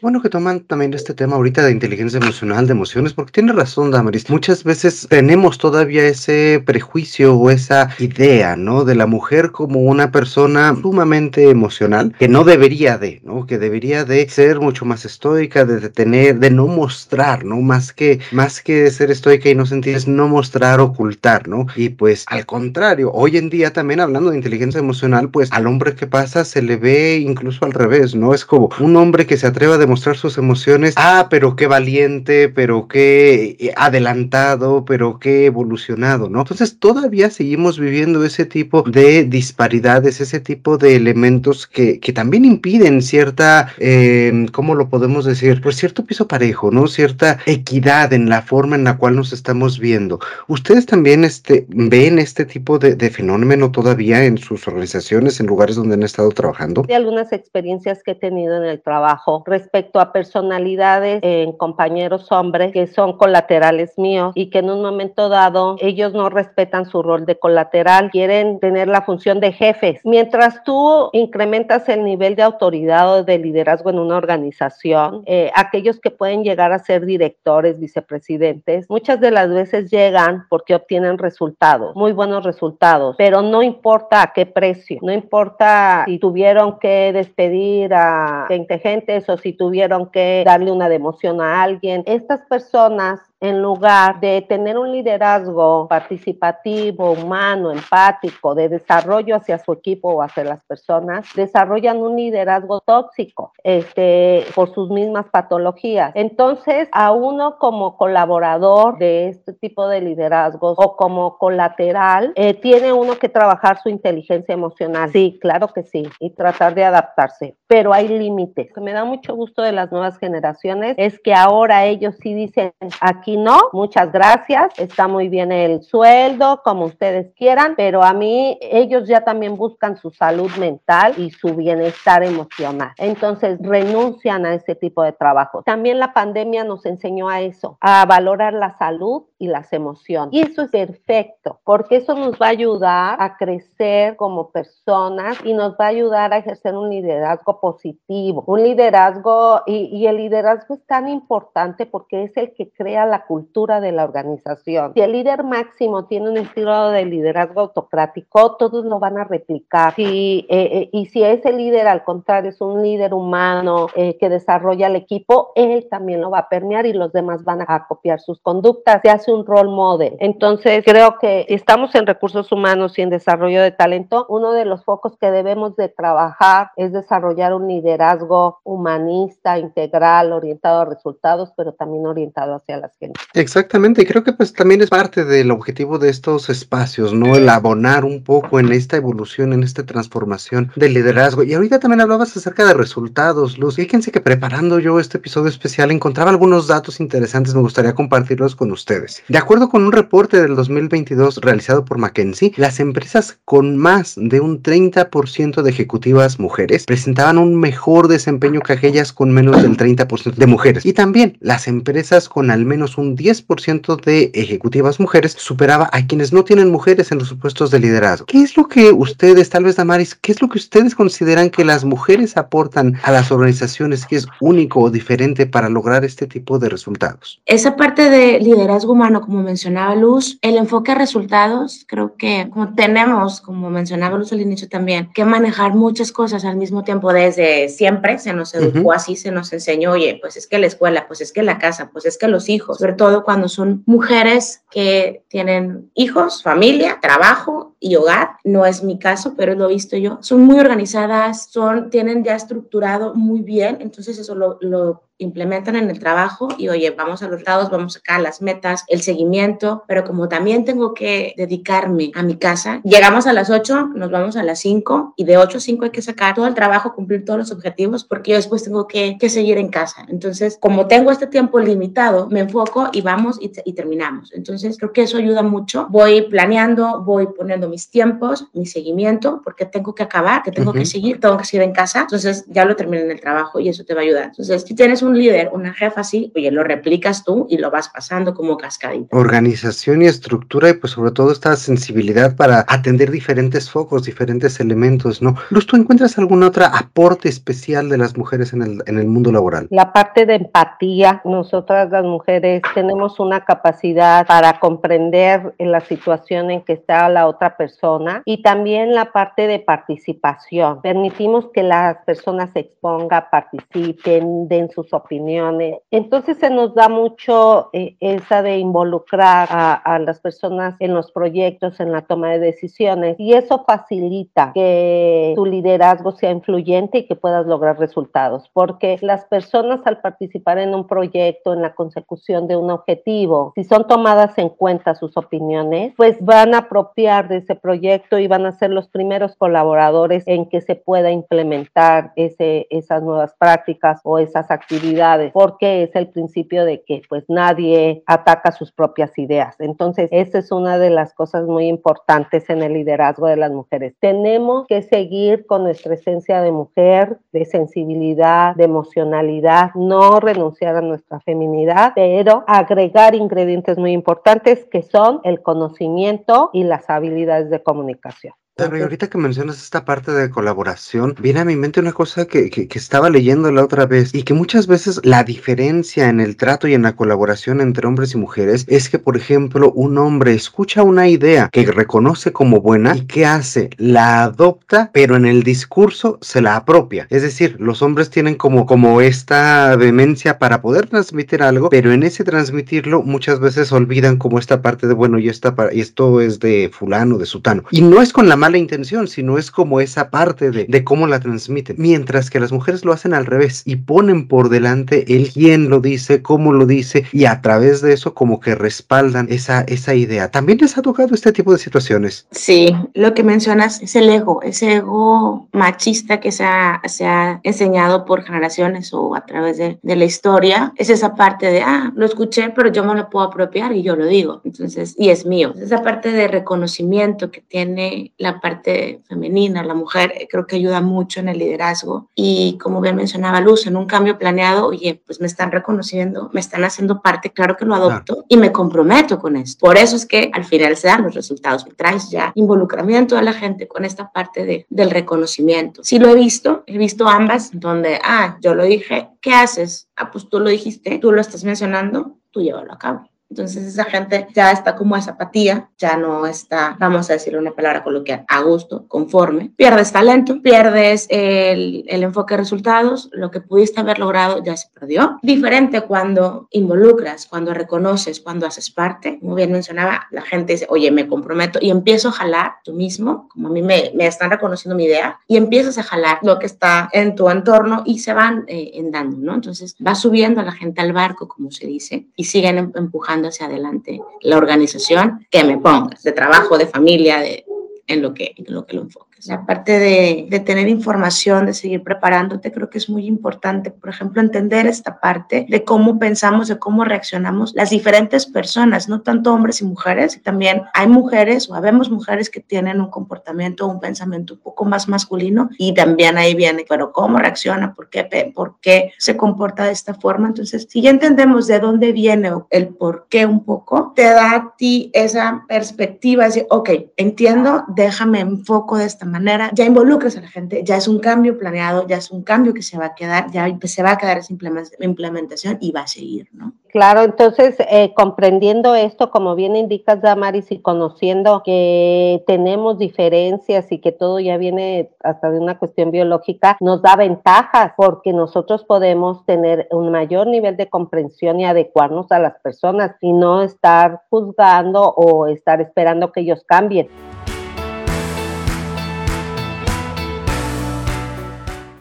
Bueno 0.00 0.22
que 0.22 0.28
toman 0.28 0.60
también 0.60 0.94
este 0.94 1.12
tema 1.12 1.34
ahorita 1.34 1.64
de 1.64 1.72
inteligencia 1.72 2.18
emocional, 2.18 2.68
de 2.68 2.72
emociones, 2.72 3.14
porque 3.14 3.32
tiene 3.32 3.52
razón, 3.52 3.90
Damaris. 3.90 4.30
Muchas 4.30 4.62
veces 4.62 5.08
tenemos 5.10 5.58
todavía 5.58 6.06
ese 6.06 6.62
prejuicio 6.64 7.34
o 7.34 7.50
esa 7.50 7.90
idea, 7.98 8.54
¿no? 8.54 8.84
De 8.84 8.94
la 8.94 9.06
mujer 9.08 9.50
como 9.50 9.80
una 9.80 10.12
persona 10.12 10.72
sumamente 10.80 11.50
emocional, 11.50 12.14
que 12.16 12.28
no 12.28 12.44
debería 12.44 12.96
de, 12.96 13.20
¿no? 13.24 13.44
Que 13.44 13.58
debería 13.58 14.04
de 14.04 14.28
ser 14.28 14.60
mucho 14.60 14.84
más 14.84 15.04
estoica, 15.04 15.64
de 15.64 15.88
tener, 15.88 16.38
de 16.38 16.50
no 16.52 16.68
mostrar, 16.68 17.44
¿no? 17.44 17.56
Más 17.56 17.92
que, 17.92 18.20
más 18.30 18.62
que 18.62 18.92
ser 18.92 19.10
estoica 19.10 19.48
y 19.48 19.56
no 19.56 19.66
sentir, 19.66 19.96
es 19.96 20.06
no 20.06 20.28
mostrar, 20.28 20.78
ocultar, 20.78 21.48
¿no? 21.48 21.66
Y 21.74 21.88
pues 21.88 22.24
al 22.28 22.46
contrario, 22.46 23.10
hoy 23.12 23.36
en 23.36 23.50
día 23.50 23.72
también 23.72 23.98
hablando 23.98 24.30
de 24.30 24.36
inteligencia 24.36 24.78
emocional, 24.78 25.28
pues 25.28 25.50
al 25.50 25.66
hombre 25.66 25.96
que 25.96 26.06
pasa 26.06 26.44
se 26.44 26.62
le 26.62 26.76
ve 26.76 27.16
incluso 27.16 27.64
al 27.64 27.72
revés, 27.72 28.14
¿no? 28.14 28.32
Es 28.32 28.44
como 28.44 28.70
un 28.78 28.94
hombre 28.94 29.26
que 29.26 29.36
se 29.36 29.48
atreva 29.48 29.74
a 29.74 29.87
demostrar 29.88 30.18
sus 30.18 30.36
emociones. 30.36 30.92
Ah, 30.98 31.28
pero 31.30 31.56
qué 31.56 31.66
valiente, 31.66 32.50
pero 32.50 32.88
qué 32.88 33.56
eh, 33.58 33.72
adelantado, 33.74 34.84
pero 34.84 35.18
qué 35.18 35.46
evolucionado, 35.46 36.28
¿no? 36.28 36.40
Entonces 36.40 36.78
todavía 36.78 37.30
seguimos 37.30 37.78
viviendo 37.78 38.22
ese 38.22 38.44
tipo 38.44 38.82
de 38.82 39.24
disparidades, 39.24 40.20
ese 40.20 40.40
tipo 40.40 40.76
de 40.76 40.94
elementos 40.94 41.66
que, 41.66 42.00
que 42.00 42.12
también 42.12 42.44
impiden 42.44 43.00
cierta, 43.00 43.72
eh, 43.78 44.46
¿cómo 44.52 44.74
lo 44.74 44.90
podemos 44.90 45.24
decir? 45.24 45.62
Pues 45.62 45.76
cierto 45.76 46.04
piso 46.04 46.28
parejo, 46.28 46.70
¿no? 46.70 46.86
Cierta 46.86 47.38
equidad 47.46 48.12
en 48.12 48.28
la 48.28 48.42
forma 48.42 48.76
en 48.76 48.84
la 48.84 48.98
cual 48.98 49.16
nos 49.16 49.32
estamos 49.32 49.78
viendo. 49.78 50.20
¿Ustedes 50.48 50.84
también 50.84 51.24
este, 51.24 51.64
ven 51.68 52.18
este 52.18 52.44
tipo 52.44 52.78
de, 52.78 52.94
de 52.94 53.08
fenómeno 53.08 53.72
todavía 53.72 54.22
en 54.22 54.36
sus 54.36 54.68
organizaciones, 54.68 55.40
en 55.40 55.46
lugares 55.46 55.76
donde 55.76 55.94
han 55.94 56.02
estado 56.02 56.28
trabajando? 56.28 56.82
De 56.82 56.94
algunas 56.94 57.32
experiencias 57.32 58.02
que 58.02 58.10
he 58.10 58.14
tenido 58.14 58.58
en 58.58 58.64
el 58.64 58.82
trabajo 58.82 59.42
respecto 59.46 59.77
respecto 59.78 60.00
a 60.00 60.12
personalidades 60.12 61.20
en 61.22 61.52
compañeros 61.52 62.32
hombres 62.32 62.72
que 62.72 62.88
son 62.88 63.16
colaterales 63.16 63.96
míos 63.96 64.32
y 64.34 64.50
que 64.50 64.58
en 64.58 64.70
un 64.70 64.82
momento 64.82 65.28
dado 65.28 65.76
ellos 65.78 66.12
no 66.14 66.28
respetan 66.30 66.84
su 66.84 67.00
rol 67.00 67.26
de 67.26 67.38
colateral, 67.38 68.10
quieren 68.10 68.58
tener 68.58 68.88
la 68.88 69.02
función 69.02 69.38
de 69.38 69.52
jefes. 69.52 70.00
Mientras 70.02 70.64
tú 70.64 71.10
incrementas 71.12 71.88
el 71.88 72.02
nivel 72.02 72.34
de 72.34 72.42
autoridad 72.42 73.12
o 73.12 73.22
de 73.22 73.38
liderazgo 73.38 73.90
en 73.90 74.00
una 74.00 74.16
organización, 74.16 75.22
eh, 75.26 75.52
aquellos 75.54 76.00
que 76.00 76.10
pueden 76.10 76.42
llegar 76.42 76.72
a 76.72 76.80
ser 76.80 77.06
directores, 77.06 77.78
vicepresidentes, 77.78 78.90
muchas 78.90 79.20
de 79.20 79.30
las 79.30 79.48
veces 79.48 79.92
llegan 79.92 80.46
porque 80.50 80.74
obtienen 80.74 81.18
resultados, 81.18 81.94
muy 81.94 82.10
buenos 82.10 82.44
resultados, 82.44 83.14
pero 83.16 83.42
no 83.42 83.62
importa 83.62 84.22
a 84.22 84.32
qué 84.32 84.44
precio, 84.44 84.98
no 85.02 85.12
importa 85.12 86.02
si 86.06 86.18
tuvieron 86.18 86.80
que 86.80 87.12
despedir 87.12 87.94
a 87.94 88.46
20 88.48 88.78
gentes 88.80 89.28
o 89.28 89.36
si 89.36 89.52
tuvieron 89.52 89.67
que 90.10 90.42
darle 90.44 90.72
una 90.72 90.88
democión 90.88 91.40
a 91.40 91.62
alguien. 91.62 92.02
Estas 92.06 92.40
personas 92.46 93.20
en 93.40 93.62
lugar 93.62 94.20
de 94.20 94.42
tener 94.42 94.78
un 94.78 94.92
liderazgo 94.92 95.86
participativo, 95.88 97.12
humano, 97.12 97.70
empático, 97.70 98.54
de 98.54 98.68
desarrollo 98.68 99.36
hacia 99.36 99.58
su 99.58 99.72
equipo 99.72 100.10
o 100.10 100.22
hacia 100.22 100.44
las 100.44 100.64
personas, 100.64 101.26
desarrollan 101.34 101.98
un 101.98 102.16
liderazgo 102.16 102.80
tóxico 102.80 103.52
este, 103.62 104.44
por 104.54 104.72
sus 104.74 104.90
mismas 104.90 105.26
patologías. 105.30 106.12
Entonces, 106.14 106.88
a 106.92 107.12
uno 107.12 107.58
como 107.58 107.96
colaborador 107.96 108.98
de 108.98 109.28
este 109.28 109.52
tipo 109.52 109.88
de 109.88 110.00
liderazgos 110.00 110.76
o 110.78 110.96
como 110.96 111.38
colateral, 111.38 112.32
eh, 112.34 112.54
tiene 112.54 112.92
uno 112.92 113.16
que 113.16 113.28
trabajar 113.28 113.80
su 113.82 113.88
inteligencia 113.88 114.52
emocional. 114.52 115.10
Sí, 115.12 115.38
claro 115.40 115.68
que 115.68 115.82
sí, 115.82 116.08
y 116.18 116.30
tratar 116.30 116.74
de 116.74 116.84
adaptarse, 116.84 117.56
pero 117.66 117.92
hay 117.92 118.08
límites. 118.08 118.68
Lo 118.68 118.74
que 118.74 118.80
me 118.80 118.92
da 118.92 119.04
mucho 119.04 119.34
gusto 119.34 119.62
de 119.62 119.72
las 119.72 119.92
nuevas 119.92 120.18
generaciones 120.18 120.94
es 120.98 121.18
que 121.20 121.34
ahora 121.34 121.84
ellos 121.84 122.16
sí 122.20 122.34
dicen, 122.34 122.72
aquí 123.00 123.27
no, 123.36 123.58
muchas 123.72 124.10
gracias, 124.12 124.78
está 124.78 125.08
muy 125.08 125.28
bien 125.28 125.52
el 125.52 125.82
sueldo, 125.82 126.62
como 126.64 126.86
ustedes 126.86 127.32
quieran, 127.36 127.74
pero 127.76 128.02
a 128.02 128.12
mí 128.12 128.58
ellos 128.60 129.08
ya 129.08 129.22
también 129.22 129.56
buscan 129.56 129.96
su 129.96 130.10
salud 130.10 130.50
mental 130.58 131.14
y 131.16 131.30
su 131.30 131.54
bienestar 131.54 132.22
emocional. 132.22 132.92
Entonces 132.96 133.58
renuncian 133.60 134.46
a 134.46 134.54
ese 134.54 134.74
tipo 134.74 135.02
de 135.02 135.12
trabajo. 135.12 135.62
También 135.62 135.98
la 135.98 136.12
pandemia 136.12 136.64
nos 136.64 136.86
enseñó 136.86 137.28
a 137.28 137.40
eso, 137.40 137.76
a 137.80 138.04
valorar 138.06 138.54
la 138.54 138.76
salud 138.78 139.24
y 139.38 139.48
las 139.48 139.72
emociones. 139.72 140.32
Y 140.32 140.40
eso 140.40 140.62
es 140.62 140.70
perfecto, 140.70 141.60
porque 141.64 141.96
eso 141.96 142.14
nos 142.14 142.32
va 142.40 142.46
a 142.46 142.50
ayudar 142.50 143.16
a 143.20 143.36
crecer 143.36 144.16
como 144.16 144.50
personas 144.50 145.38
y 145.44 145.54
nos 145.54 145.72
va 145.72 145.86
a 145.86 145.88
ayudar 145.88 146.32
a 146.32 146.38
ejercer 146.38 146.74
un 146.74 146.90
liderazgo 146.90 147.60
positivo, 147.60 148.44
un 148.46 148.62
liderazgo, 148.62 149.62
y, 149.66 149.86
y 149.96 150.06
el 150.06 150.16
liderazgo 150.16 150.74
es 150.74 150.86
tan 150.86 151.08
importante 151.08 151.86
porque 151.86 152.24
es 152.24 152.36
el 152.36 152.52
que 152.54 152.70
crea 152.70 153.06
la 153.06 153.26
cultura 153.26 153.80
de 153.80 153.92
la 153.92 154.04
organización. 154.04 154.92
Si 154.94 155.00
el 155.00 155.12
líder 155.12 155.44
máximo 155.44 156.06
tiene 156.06 156.30
un 156.30 156.36
estilo 156.36 156.90
de 156.90 157.04
liderazgo 157.04 157.60
autocrático, 157.60 158.56
todos 158.56 158.84
lo 158.84 158.98
van 158.98 159.18
a 159.18 159.24
replicar. 159.24 159.94
Si, 159.94 160.46
eh, 160.48 160.68
eh, 160.72 160.90
y 160.92 161.06
si 161.06 161.22
ese 161.22 161.52
líder, 161.52 161.86
al 161.86 162.04
contrario, 162.04 162.50
es 162.50 162.60
un 162.60 162.82
líder 162.82 163.14
humano 163.14 163.88
eh, 163.94 164.16
que 164.18 164.28
desarrolla 164.28 164.86
el 164.86 164.96
equipo, 164.96 165.52
él 165.54 165.86
también 165.90 166.20
lo 166.20 166.30
va 166.30 166.38
a 166.40 166.48
permear 166.48 166.86
y 166.86 166.92
los 166.92 167.12
demás 167.12 167.44
van 167.44 167.62
a 167.66 167.86
copiar 167.86 168.20
sus 168.20 168.40
conductas. 168.40 169.00
Se 169.02 169.10
un 169.28 169.46
role 169.46 169.70
model. 169.70 170.16
Entonces, 170.20 170.82
creo 170.84 171.18
que 171.20 171.46
estamos 171.48 171.94
en 171.94 172.06
recursos 172.06 172.50
humanos 172.52 172.98
y 172.98 173.02
en 173.02 173.10
desarrollo 173.10 173.62
de 173.62 173.70
talento, 173.70 174.26
uno 174.28 174.52
de 174.52 174.64
los 174.64 174.84
focos 174.84 175.16
que 175.20 175.30
debemos 175.30 175.76
de 175.76 175.88
trabajar 175.88 176.70
es 176.76 176.92
desarrollar 176.92 177.54
un 177.54 177.68
liderazgo 177.68 178.60
humanista, 178.64 179.58
integral, 179.58 180.32
orientado 180.32 180.80
a 180.80 180.84
resultados, 180.84 181.52
pero 181.56 181.74
también 181.74 182.06
orientado 182.06 182.54
hacia 182.54 182.78
las 182.78 182.96
gente. 182.96 183.20
Exactamente, 183.34 184.02
y 184.02 184.06
creo 184.06 184.24
que 184.24 184.32
pues 184.32 184.52
también 184.52 184.82
es 184.82 184.90
parte 184.90 185.24
del 185.24 185.50
objetivo 185.50 185.98
de 185.98 186.08
estos 186.08 186.48
espacios, 186.50 187.12
¿no? 187.12 187.34
El 187.36 187.48
abonar 187.48 188.04
un 188.04 188.24
poco 188.24 188.58
en 188.58 188.72
esta 188.72 188.96
evolución, 188.96 189.52
en 189.52 189.62
esta 189.62 189.84
transformación 189.84 190.72
del 190.76 190.94
liderazgo. 190.94 191.42
Y 191.42 191.54
ahorita 191.54 191.78
también 191.78 192.00
hablabas 192.00 192.36
acerca 192.36 192.64
de 192.64 192.74
resultados, 192.74 193.58
Luz. 193.58 193.76
Fíjense 193.76 194.10
que 194.10 194.20
preparando 194.20 194.78
yo 194.78 194.98
este 194.98 195.18
episodio 195.18 195.48
especial 195.48 195.90
encontraba 195.90 196.30
algunos 196.30 196.66
datos 196.66 197.00
interesantes, 197.00 197.54
me 197.54 197.60
gustaría 197.60 197.94
compartirlos 197.94 198.56
con 198.56 198.70
ustedes. 198.72 199.17
De 199.28 199.38
acuerdo 199.38 199.68
con 199.68 199.84
un 199.84 199.92
reporte 199.92 200.40
del 200.40 200.54
2022 200.54 201.38
realizado 201.42 201.84
por 201.84 201.98
McKinsey, 201.98 202.52
las 202.56 202.80
empresas 202.80 203.38
con 203.44 203.76
más 203.76 204.14
de 204.16 204.40
un 204.40 204.62
30% 204.62 205.62
de 205.62 205.70
ejecutivas 205.70 206.38
mujeres 206.38 206.84
presentaban 206.84 207.38
un 207.38 207.58
mejor 207.58 208.08
desempeño 208.08 208.60
que 208.60 208.72
aquellas 208.72 209.12
con 209.12 209.32
menos 209.32 209.62
del 209.62 209.76
30% 209.76 210.34
de 210.34 210.46
mujeres. 210.46 210.86
Y 210.86 210.92
también 210.92 211.36
las 211.40 211.68
empresas 211.68 212.28
con 212.28 212.50
al 212.50 212.64
menos 212.64 212.98
un 212.98 213.16
10% 213.16 214.00
de 214.00 214.30
ejecutivas 214.34 215.00
mujeres 215.00 215.32
superaba 215.38 215.88
a 215.92 216.06
quienes 216.06 216.32
no 216.32 216.44
tienen 216.44 216.70
mujeres 216.70 217.12
en 217.12 217.18
los 217.18 217.32
puestos 217.34 217.70
de 217.70 217.80
liderazgo. 217.80 218.26
¿Qué 218.26 218.42
es 218.42 218.56
lo 218.56 218.68
que 218.68 218.92
ustedes, 218.92 219.50
tal 219.50 219.64
vez 219.64 219.76
Damaris, 219.76 220.14
qué 220.14 220.32
es 220.32 220.42
lo 220.42 220.48
que 220.48 220.58
ustedes 220.58 220.94
consideran 220.94 221.50
que 221.50 221.64
las 221.64 221.84
mujeres 221.84 222.36
aportan 222.36 222.98
a 223.02 223.12
las 223.12 223.30
organizaciones 223.30 224.06
que 224.06 224.16
es 224.16 224.26
único 224.40 224.80
o 224.80 224.90
diferente 224.90 225.46
para 225.46 225.68
lograr 225.68 226.04
este 226.04 226.26
tipo 226.26 226.58
de 226.58 226.68
resultados? 226.68 227.40
Esa 227.46 227.76
parte 227.76 228.10
de 228.10 228.40
liderazgo 228.40 228.92
humano, 228.92 229.07
como 229.16 229.42
mencionaba 229.42 229.94
Luz, 229.94 230.38
el 230.42 230.56
enfoque 230.56 230.92
a 230.92 230.94
resultados, 230.94 231.84
creo 231.86 232.16
que 232.16 232.48
como 232.50 232.74
tenemos, 232.74 233.40
como 233.40 233.70
mencionaba 233.70 234.18
Luz 234.18 234.32
al 234.32 234.40
inicio 234.40 234.68
también, 234.68 235.10
que 235.12 235.24
manejar 235.24 235.74
muchas 235.74 236.12
cosas 236.12 236.44
al 236.44 236.56
mismo 236.56 236.84
tiempo 236.84 237.12
desde 237.12 237.68
siempre, 237.68 238.18
se 238.18 238.32
nos 238.32 238.54
educó 238.54 238.92
así, 238.92 239.16
se 239.16 239.30
nos 239.30 239.52
enseñó, 239.52 239.92
oye, 239.92 240.18
pues 240.20 240.36
es 240.36 240.46
que 240.46 240.58
la 240.58 240.66
escuela, 240.66 241.06
pues 241.06 241.20
es 241.20 241.32
que 241.32 241.42
la 241.42 241.58
casa, 241.58 241.90
pues 241.92 242.06
es 242.06 242.18
que 242.18 242.28
los 242.28 242.48
hijos, 242.48 242.78
sobre 242.78 242.92
todo 242.92 243.24
cuando 243.24 243.48
son 243.48 243.82
mujeres 243.86 244.62
que 244.70 245.24
tienen 245.28 245.90
hijos, 245.94 246.42
familia, 246.42 246.98
trabajo 247.00 247.76
y 247.80 247.96
hogar. 247.96 248.30
No 248.44 248.66
es 248.66 248.82
mi 248.82 248.98
caso, 248.98 249.34
pero 249.36 249.54
lo 249.54 249.66
he 249.66 249.74
visto 249.74 249.96
yo. 249.96 250.18
Son 250.20 250.42
muy 250.42 250.58
organizadas, 250.58 251.48
son, 251.50 251.90
tienen 251.90 252.24
ya 252.24 252.34
estructurado 252.34 253.14
muy 253.14 253.40
bien, 253.40 253.78
entonces 253.80 254.18
eso 254.18 254.34
lo, 254.34 254.58
lo 254.60 255.07
implementan 255.18 255.76
en 255.76 255.90
el 255.90 255.98
trabajo 255.98 256.48
y 256.56 256.68
oye, 256.68 256.90
vamos 256.90 257.22
a 257.22 257.28
los 257.28 257.42
lados, 257.44 257.70
vamos 257.70 257.96
acá 257.96 258.18
las 258.18 258.40
metas, 258.42 258.84
el 258.88 259.02
seguimiento, 259.02 259.84
pero 259.86 260.04
como 260.04 260.28
también 260.28 260.64
tengo 260.64 260.94
que 260.94 261.34
dedicarme 261.36 262.10
a 262.14 262.22
mi 262.22 262.36
casa, 262.36 262.80
llegamos 262.84 263.26
a 263.26 263.32
las 263.32 263.50
8, 263.50 263.90
nos 263.94 264.10
vamos 264.10 264.36
a 264.36 264.42
las 264.42 264.60
5 264.60 265.14
y 265.16 265.24
de 265.24 265.36
8 265.38 265.58
a 265.58 265.60
5 265.60 265.84
hay 265.84 265.90
que 265.90 266.02
sacar 266.02 266.34
todo 266.34 266.46
el 266.46 266.54
trabajo, 266.54 266.94
cumplir 266.94 267.24
todos 267.24 267.38
los 267.38 267.52
objetivos 267.52 268.04
porque 268.04 268.32
yo 268.32 268.36
después 268.36 268.64
tengo 268.64 268.86
que, 268.86 269.16
que 269.18 269.28
seguir 269.28 269.58
en 269.58 269.68
casa. 269.68 270.06
Entonces, 270.08 270.58
como 270.60 270.86
tengo 270.86 271.10
este 271.10 271.26
tiempo 271.26 271.58
limitado, 271.58 272.28
me 272.28 272.40
enfoco 272.40 272.88
y 272.92 273.02
vamos 273.02 273.38
y, 273.40 273.50
y 273.64 273.72
terminamos. 273.72 274.32
Entonces, 274.32 274.78
creo 274.78 274.92
que 274.92 275.02
eso 275.02 275.18
ayuda 275.18 275.42
mucho. 275.42 275.86
Voy 275.90 276.22
planeando, 276.22 277.02
voy 277.02 277.28
poniendo 277.36 277.68
mis 277.68 277.90
tiempos, 277.90 278.46
mi 278.52 278.66
seguimiento, 278.66 279.40
porque 279.44 279.66
tengo 279.66 279.94
que 279.94 280.02
acabar, 280.02 280.42
que 280.42 280.52
tengo 280.52 280.70
uh 280.70 280.74
-huh. 280.74 280.78
que 280.78 280.86
seguir, 280.86 281.20
tengo 281.20 281.36
que 281.36 281.44
seguir 281.44 281.62
en 281.62 281.72
casa. 281.72 282.02
Entonces, 282.02 282.44
ya 282.48 282.64
lo 282.64 282.76
termino 282.76 283.02
en 283.02 283.10
el 283.10 283.20
trabajo 283.20 283.60
y 283.60 283.68
eso 283.68 283.84
te 283.84 283.94
va 283.94 284.00
a 284.00 284.04
ayudar. 284.04 284.24
Entonces, 284.24 284.62
si 284.62 284.74
tienes 284.74 285.02
un 285.02 285.07
un 285.08 285.18
líder, 285.18 285.50
una 285.52 285.74
jefa 285.74 286.02
así, 286.02 286.32
oye, 286.36 286.50
lo 286.50 286.62
replicas 286.64 287.24
tú 287.24 287.46
y 287.50 287.58
lo 287.58 287.70
vas 287.70 287.88
pasando 287.88 288.34
como 288.34 288.56
cascadita. 288.56 289.16
Organización 289.16 290.02
y 290.02 290.06
estructura 290.06 290.70
y 290.70 290.74
pues 290.74 290.92
sobre 290.92 291.10
todo 291.10 291.32
esta 291.32 291.56
sensibilidad 291.56 292.36
para 292.36 292.64
atender 292.68 293.10
diferentes 293.10 293.70
focos, 293.70 294.04
diferentes 294.04 294.60
elementos, 294.60 295.22
¿no? 295.22 295.34
Luz, 295.50 295.66
¿tú 295.66 295.76
encuentras 295.76 296.18
algún 296.18 296.42
otro 296.42 296.64
aporte 296.64 297.28
especial 297.28 297.88
de 297.88 297.98
las 297.98 298.16
mujeres 298.16 298.52
en 298.52 298.62
el, 298.62 298.82
en 298.86 298.98
el 298.98 299.06
mundo 299.06 299.32
laboral? 299.32 299.66
La 299.70 299.92
parte 299.92 300.26
de 300.26 300.36
empatía. 300.36 301.20
Nosotras 301.24 301.90
las 301.90 302.04
mujeres 302.04 302.62
tenemos 302.74 303.20
una 303.20 303.44
capacidad 303.44 304.26
para 304.26 304.58
comprender 304.60 305.54
la 305.58 305.80
situación 305.80 306.50
en 306.50 306.62
que 306.62 306.74
está 306.74 307.08
la 307.08 307.26
otra 307.26 307.56
persona 307.56 308.22
y 308.24 308.42
también 308.42 308.94
la 308.94 309.12
parte 309.12 309.46
de 309.46 309.58
participación. 309.58 310.80
Permitimos 310.82 311.46
que 311.52 311.62
las 311.62 311.96
personas 312.04 312.50
se 312.52 312.60
expongan, 312.60 313.24
participen, 313.30 314.48
den 314.48 314.70
sus 314.70 314.92
opiniones. 314.98 315.78
Entonces 315.90 316.38
se 316.38 316.50
nos 316.50 316.74
da 316.74 316.88
mucho 316.88 317.70
eh, 317.72 317.96
esa 318.00 318.42
de 318.42 318.58
involucrar 318.58 319.48
a, 319.50 319.74
a, 319.74 319.98
las 319.98 320.20
personas 320.20 320.76
en 320.78 320.94
los 320.94 321.10
proyectos, 321.10 321.80
en 321.80 321.92
la 321.92 322.02
toma 322.02 322.30
de 322.30 322.38
decisiones 322.38 323.16
y 323.18 323.34
eso 323.34 323.64
facilita 323.66 324.52
que 324.54 325.32
tu 325.34 325.46
liderazgo 325.46 326.12
sea 326.12 326.30
influyente 326.30 326.98
y 326.98 327.06
que 327.06 327.16
puedas 327.16 327.46
lograr 327.46 327.78
resultados, 327.78 328.50
porque 328.52 328.98
las 329.00 329.24
personas 329.24 329.80
al 329.86 330.00
participar 330.00 330.58
en 330.58 330.74
un 330.74 330.86
proyecto, 330.86 331.52
en 331.52 331.62
la 331.62 331.74
consecución 331.74 332.46
de 332.48 332.56
un 332.56 332.70
objetivo, 332.70 333.52
si 333.54 333.64
son 333.64 333.86
tomadas 333.86 334.36
en 334.38 334.48
cuenta 334.48 334.94
sus 334.94 335.16
opiniones, 335.16 335.94
pues 335.96 336.16
van 336.20 336.54
a 336.54 336.58
apropiar 336.58 337.28
de 337.28 337.38
ese 337.38 337.54
proyecto 337.54 338.18
y 338.18 338.26
van 338.26 338.46
a 338.46 338.52
ser 338.52 338.70
los 338.70 338.88
primeros 338.88 339.36
colaboradores 339.36 340.26
en 340.26 340.48
que 340.48 340.60
se 340.60 340.74
pueda 340.74 341.10
implementar 341.10 342.12
ese, 342.16 342.66
esas 342.70 343.02
nuevas 343.02 343.34
prácticas 343.38 344.00
o 344.04 344.18
esas 344.18 344.50
actividades, 344.50 344.87
porque 345.32 345.82
es 345.82 345.94
el 345.94 346.08
principio 346.08 346.64
de 346.64 346.82
que 346.82 347.02
pues 347.08 347.24
nadie 347.28 348.02
ataca 348.06 348.52
sus 348.52 348.72
propias 348.72 349.16
ideas. 349.18 349.56
Entonces, 349.58 350.08
esa 350.12 350.38
es 350.38 350.52
una 350.52 350.78
de 350.78 350.90
las 350.90 351.14
cosas 351.14 351.46
muy 351.46 351.66
importantes 351.66 352.48
en 352.50 352.62
el 352.62 352.74
liderazgo 352.74 353.26
de 353.26 353.36
las 353.36 353.50
mujeres. 353.50 353.94
Tenemos 354.00 354.66
que 354.66 354.82
seguir 354.82 355.46
con 355.46 355.64
nuestra 355.64 355.94
esencia 355.94 356.40
de 356.42 356.52
mujer, 356.52 357.18
de 357.32 357.44
sensibilidad, 357.44 358.54
de 358.54 358.64
emocionalidad, 358.64 359.70
no 359.74 360.20
renunciar 360.20 360.76
a 360.76 360.82
nuestra 360.82 361.20
feminidad, 361.20 361.92
pero 361.94 362.44
agregar 362.46 363.14
ingredientes 363.14 363.78
muy 363.78 363.92
importantes 363.92 364.64
que 364.66 364.82
son 364.82 365.20
el 365.24 365.42
conocimiento 365.42 366.50
y 366.52 366.64
las 366.64 366.88
habilidades 366.90 367.50
de 367.50 367.62
comunicación. 367.62 368.34
Ahorita 368.58 369.08
que 369.08 369.18
mencionas 369.18 369.62
esta 369.62 369.84
parte 369.84 370.10
de 370.10 370.30
colaboración, 370.30 371.14
viene 371.20 371.38
a 371.38 371.44
mi 371.44 371.54
mente 371.54 371.78
una 371.78 371.92
cosa 371.92 372.26
que, 372.26 372.50
que, 372.50 372.66
estaba 372.74 373.08
leyendo 373.08 373.52
la 373.52 373.62
otra 373.62 373.86
vez 373.86 374.12
y 374.12 374.24
que 374.24 374.34
muchas 374.34 374.66
veces 374.66 375.00
la 375.04 375.22
diferencia 375.22 376.08
en 376.08 376.18
el 376.18 376.36
trato 376.36 376.66
y 376.66 376.74
en 376.74 376.82
la 376.82 376.96
colaboración 376.96 377.60
entre 377.60 377.86
hombres 377.86 378.14
y 378.14 378.16
mujeres 378.16 378.64
es 378.66 378.88
que, 378.88 378.98
por 378.98 379.16
ejemplo, 379.16 379.70
un 379.70 379.96
hombre 379.96 380.34
escucha 380.34 380.82
una 380.82 381.06
idea 381.08 381.48
que 381.52 381.66
reconoce 381.66 382.32
como 382.32 382.60
buena 382.60 382.96
y 382.96 383.02
¿qué 383.02 383.26
hace? 383.26 383.70
La 383.76 384.24
adopta, 384.24 384.90
pero 384.92 385.14
en 385.14 385.24
el 385.24 385.44
discurso 385.44 386.18
se 386.20 386.42
la 386.42 386.56
apropia. 386.56 387.06
Es 387.10 387.22
decir, 387.22 387.54
los 387.60 387.80
hombres 387.80 388.10
tienen 388.10 388.34
como, 388.34 388.66
como 388.66 389.00
esta 389.00 389.76
demencia 389.76 390.40
para 390.40 390.62
poder 390.62 390.88
transmitir 390.88 391.44
algo, 391.44 391.68
pero 391.68 391.92
en 391.92 392.02
ese 392.02 392.24
transmitirlo 392.24 393.04
muchas 393.04 393.38
veces 393.38 393.70
olvidan 393.70 394.16
como 394.16 394.40
esta 394.40 394.62
parte 394.62 394.88
de, 394.88 394.94
bueno, 394.94 395.20
y, 395.20 395.28
esta, 395.28 395.54
y 395.70 395.80
esto 395.80 396.20
es 396.20 396.40
de 396.40 396.70
fulano, 396.72 397.18
de 397.18 397.26
sutano. 397.26 397.62
Y 397.70 397.82
no 397.82 398.02
es 398.02 398.12
con 398.12 398.28
la 398.28 398.36
la 398.50 398.58
intención, 398.58 399.08
sino 399.08 399.38
es 399.38 399.50
como 399.50 399.80
esa 399.80 400.10
parte 400.10 400.50
de, 400.50 400.64
de, 400.64 400.84
cómo 400.84 401.06
la 401.06 401.20
transmiten. 401.20 401.76
Mientras 401.78 402.30
que 402.30 402.40
las 402.40 402.52
mujeres 402.52 402.84
lo 402.84 402.92
hacen 402.92 403.14
al 403.14 403.26
revés 403.26 403.62
y 403.64 403.76
ponen 403.76 404.28
por 404.28 404.48
delante 404.48 405.14
el 405.14 405.30
quién 405.32 405.68
lo 405.68 405.80
dice, 405.80 406.22
cómo 406.22 406.52
lo 406.52 406.66
dice 406.66 407.04
y 407.12 407.24
a 407.24 407.40
través 407.40 407.80
de 407.80 407.92
eso 407.92 408.14
como 408.14 408.40
que 408.40 408.54
respaldan 408.54 409.26
esa, 409.30 409.62
esa 409.62 409.94
idea. 409.94 410.30
¿También 410.30 410.58
les 410.58 410.76
ha 410.78 410.82
tocado 410.82 411.14
este 411.14 411.32
tipo 411.32 411.52
de 411.52 411.58
situaciones? 411.58 412.26
Sí, 412.30 412.74
lo 412.94 413.14
que 413.14 413.22
mencionas 413.22 413.82
es 413.82 413.96
el 413.96 414.08
ego, 414.08 414.42
ese 414.42 414.76
ego 414.76 415.48
machista 415.52 416.20
que 416.20 416.32
se 416.32 416.44
ha, 416.44 416.80
se 416.86 417.06
ha 417.06 417.40
enseñado 417.42 418.04
por 418.04 418.22
generaciones 418.22 418.92
o 418.92 419.14
a 419.14 419.24
través 419.26 419.58
de, 419.58 419.78
de 419.82 419.96
la 419.96 420.04
historia. 420.04 420.72
Es 420.76 420.90
esa 420.90 421.14
parte 421.14 421.46
de, 421.46 421.62
ah, 421.62 421.92
lo 421.94 422.06
escuché, 422.06 422.50
pero 422.50 422.70
yo 422.70 422.84
me 422.84 422.94
lo 422.94 423.10
puedo 423.10 423.26
apropiar 423.26 423.72
y 423.72 423.82
yo 423.82 423.96
lo 423.96 424.06
digo. 424.06 424.40
Entonces, 424.44 424.94
y 424.98 425.10
es 425.10 425.26
mío. 425.26 425.54
Esa 425.60 425.82
parte 425.82 426.12
de 426.12 426.28
reconocimiento 426.28 427.30
que 427.30 427.40
tiene 427.40 428.12
la 428.18 428.37
parte 428.40 429.02
femenina, 429.08 429.62
la 429.62 429.74
mujer, 429.74 430.12
eh, 430.16 430.28
creo 430.30 430.46
que 430.46 430.56
ayuda 430.56 430.80
mucho 430.80 431.20
en 431.20 431.28
el 431.28 431.38
liderazgo. 431.38 432.08
Y 432.14 432.58
como 432.58 432.80
bien 432.80 432.96
mencionaba 432.96 433.40
Luz, 433.40 433.66
en 433.66 433.76
un 433.76 433.86
cambio 433.86 434.18
planeado, 434.18 434.66
oye, 434.66 435.00
pues 435.06 435.20
me 435.20 435.26
están 435.26 435.52
reconociendo, 435.52 436.30
me 436.32 436.40
están 436.40 436.64
haciendo 436.64 437.00
parte, 437.00 437.30
claro 437.30 437.56
que 437.56 437.64
lo 437.64 437.74
adopto 437.74 438.24
y 438.28 438.36
me 438.36 438.52
comprometo 438.52 439.18
con 439.18 439.36
esto. 439.36 439.66
Por 439.66 439.76
eso 439.76 439.96
es 439.96 440.06
que 440.06 440.30
al 440.32 440.44
final 440.44 440.76
se 440.76 440.88
dan 440.88 441.02
los 441.02 441.14
resultados. 441.14 441.66
Traes 441.76 442.10
ya 442.10 442.32
involucramiento 442.34 443.16
de 443.16 443.22
la 443.22 443.32
gente 443.32 443.68
con 443.68 443.84
esta 443.84 444.10
parte 444.10 444.44
de, 444.44 444.66
del 444.68 444.90
reconocimiento. 444.90 445.82
Sí 445.84 445.98
lo 445.98 446.08
he 446.08 446.14
visto, 446.14 446.64
he 446.66 446.78
visto 446.78 447.08
ambas, 447.08 447.50
donde, 447.52 448.00
ah, 448.02 448.38
yo 448.40 448.54
lo 448.54 448.64
dije, 448.64 449.08
¿qué 449.20 449.32
haces? 449.32 449.88
Ah, 449.96 450.10
pues 450.10 450.28
tú 450.28 450.40
lo 450.40 450.48
dijiste, 450.48 450.98
tú 450.98 451.12
lo 451.12 451.20
estás 451.20 451.44
mencionando, 451.44 452.16
tú 452.30 452.40
llévalo 452.40 452.72
a 452.72 452.78
cabo. 452.78 453.08
Entonces 453.30 453.66
esa 453.66 453.84
gente 453.84 454.26
ya 454.34 454.50
está 454.52 454.74
como 454.74 454.96
esa 454.96 455.12
apatía, 455.12 455.70
ya 455.76 455.96
no 455.96 456.26
está, 456.26 456.76
vamos 456.78 457.10
a 457.10 457.14
decirle 457.14 457.38
una 457.38 457.52
palabra 457.52 457.84
coloquial, 457.84 458.24
a 458.28 458.40
gusto, 458.40 458.86
conforme. 458.88 459.52
Pierdes 459.56 459.92
talento, 459.92 460.40
pierdes 460.40 461.06
el, 461.10 461.84
el 461.88 462.02
enfoque 462.02 462.34
de 462.34 462.38
resultados, 462.38 463.10
lo 463.12 463.30
que 463.30 463.40
pudiste 463.40 463.80
haber 463.80 463.98
logrado 463.98 464.42
ya 464.42 464.56
se 464.56 464.68
perdió. 464.70 465.18
Diferente 465.22 465.82
cuando 465.82 466.48
involucras, 466.52 467.26
cuando 467.26 467.52
reconoces, 467.52 468.20
cuando 468.20 468.46
haces 468.46 468.70
parte. 468.70 469.18
Como 469.20 469.34
bien 469.34 469.52
mencionaba, 469.52 470.06
la 470.10 470.22
gente 470.22 470.54
dice, 470.54 470.66
oye, 470.70 470.90
me 470.90 471.06
comprometo 471.06 471.58
y 471.60 471.70
empiezo 471.70 472.08
a 472.08 472.12
jalar 472.12 472.52
tú 472.64 472.72
mismo, 472.72 473.28
como 473.28 473.48
a 473.48 473.50
mí 473.50 473.62
me, 473.62 473.92
me 473.94 474.06
están 474.06 474.30
reconociendo 474.30 474.76
mi 474.76 474.84
idea, 474.84 475.18
y 475.26 475.36
empiezas 475.36 475.78
a 475.78 475.82
jalar 475.82 476.18
lo 476.22 476.38
que 476.38 476.46
está 476.46 476.88
en 476.92 477.14
tu 477.14 477.28
entorno 477.28 477.82
y 477.84 477.98
se 477.98 478.12
van 478.12 478.44
eh, 478.48 478.72
¿no? 479.16 479.34
Entonces 479.34 479.76
va 479.84 479.94
subiendo 479.94 480.40
a 480.40 480.44
la 480.44 480.52
gente 480.52 480.80
al 480.80 480.92
barco, 480.92 481.28
como 481.28 481.50
se 481.50 481.66
dice, 481.66 482.08
y 482.16 482.24
siguen 482.24 482.58
em, 482.58 482.90
hacia 483.26 483.46
adelante 483.46 484.00
la 484.22 484.36
organización 484.36 485.26
que 485.30 485.44
me 485.44 485.58
pongas, 485.58 486.02
de 486.02 486.12
trabajo, 486.12 486.58
de 486.58 486.66
familia, 486.66 487.18
de, 487.18 487.44
en, 487.86 488.02
lo 488.02 488.14
que, 488.14 488.34
en 488.36 488.54
lo 488.54 488.66
que 488.66 488.76
lo 488.76 488.82
enfoque. 488.82 489.07
La 489.26 489.44
parte 489.44 489.78
de, 489.78 490.40
tener 490.40 490.68
información, 490.68 491.46
de 491.46 491.54
seguir 491.54 491.82
preparándote, 491.82 492.52
creo 492.52 492.70
que 492.70 492.78
es 492.78 492.88
muy 492.88 493.06
importante. 493.06 493.70
Por 493.70 493.90
ejemplo, 493.90 494.20
entender 494.20 494.66
esta 494.66 495.00
parte 495.00 495.46
de 495.48 495.64
cómo 495.64 495.98
pensamos, 495.98 496.48
de 496.48 496.58
cómo 496.58 496.84
reaccionamos 496.84 497.52
las 497.54 497.70
diferentes 497.70 498.26
personas, 498.26 498.88
no 498.88 499.00
tanto 499.02 499.32
hombres 499.32 499.60
y 499.60 499.64
mujeres. 499.64 500.22
También 500.22 500.62
hay 500.74 500.86
mujeres 500.86 501.50
o 501.50 501.54
habemos 501.54 501.90
mujeres 501.90 502.30
que 502.30 502.40
tienen 502.40 502.80
un 502.80 502.90
comportamiento, 502.90 503.66
un 503.66 503.80
pensamiento 503.80 504.34
un 504.34 504.40
poco 504.40 504.64
más 504.64 504.88
masculino 504.88 505.50
y 505.58 505.74
también 505.74 506.18
ahí 506.18 506.34
viene, 506.34 506.64
pero 506.68 506.92
cómo 506.92 507.18
reacciona, 507.18 507.74
por 507.74 507.88
qué, 507.90 508.92
se 508.98 509.16
comporta 509.16 509.64
de 509.64 509.72
esta 509.72 509.94
forma. 509.94 510.28
Entonces, 510.28 510.66
si 510.70 510.82
ya 510.82 510.90
entendemos 510.90 511.46
de 511.46 511.58
dónde 511.58 511.92
viene 511.92 512.30
el 512.50 512.68
por 512.68 513.06
qué 513.08 513.26
un 513.26 513.44
poco, 513.44 513.92
te 513.94 514.04
da 514.04 514.34
a 514.34 514.54
ti 514.56 514.90
esa 514.94 515.44
perspectiva, 515.48 516.28
de, 516.28 516.46
ok, 516.50 516.70
entiendo, 516.96 517.64
déjame 517.68 518.20
enfoco 518.20 518.76
de 518.76 518.84
esta 518.84 519.07
manera, 519.08 519.50
ya 519.52 519.64
involucras 519.64 520.16
a 520.16 520.20
la 520.20 520.28
gente, 520.28 520.62
ya 520.64 520.76
es 520.76 520.86
un 520.88 521.00
cambio 521.00 521.38
planeado, 521.38 521.86
ya 521.86 521.96
es 521.96 522.10
un 522.10 522.22
cambio 522.22 522.54
que 522.54 522.62
se 522.62 522.78
va 522.78 522.86
a 522.86 522.94
quedar, 522.94 523.30
ya 523.30 523.48
se 523.64 523.82
va 523.82 523.92
a 523.92 523.98
quedar 523.98 524.18
esa 524.18 524.32
implementación 524.32 525.58
y 525.60 525.72
va 525.72 525.80
a 525.80 525.86
seguir, 525.86 526.28
¿no? 526.32 526.54
Claro, 526.70 527.02
entonces 527.02 527.56
eh, 527.60 527.94
comprendiendo 527.94 528.74
esto, 528.74 529.10
como 529.10 529.34
bien 529.34 529.56
indicas, 529.56 530.02
Damaris, 530.02 530.52
y 530.52 530.60
conociendo 530.60 531.42
que 531.42 532.22
tenemos 532.26 532.78
diferencias 532.78 533.72
y 533.72 533.78
que 533.78 533.90
todo 533.90 534.20
ya 534.20 534.36
viene 534.36 534.90
hasta 535.02 535.30
de 535.30 535.40
una 535.40 535.58
cuestión 535.58 535.90
biológica, 535.90 536.58
nos 536.60 536.82
da 536.82 536.94
ventajas 536.96 537.72
porque 537.76 538.12
nosotros 538.12 538.64
podemos 538.64 539.24
tener 539.24 539.66
un 539.70 539.90
mayor 539.90 540.26
nivel 540.26 540.56
de 540.58 540.68
comprensión 540.68 541.40
y 541.40 541.46
adecuarnos 541.46 542.12
a 542.12 542.18
las 542.18 542.38
personas 542.40 542.94
y 543.00 543.12
no 543.12 543.42
estar 543.42 544.02
juzgando 544.10 544.82
o 544.82 545.26
estar 545.26 545.62
esperando 545.62 546.12
que 546.12 546.20
ellos 546.20 546.44
cambien. 546.46 546.88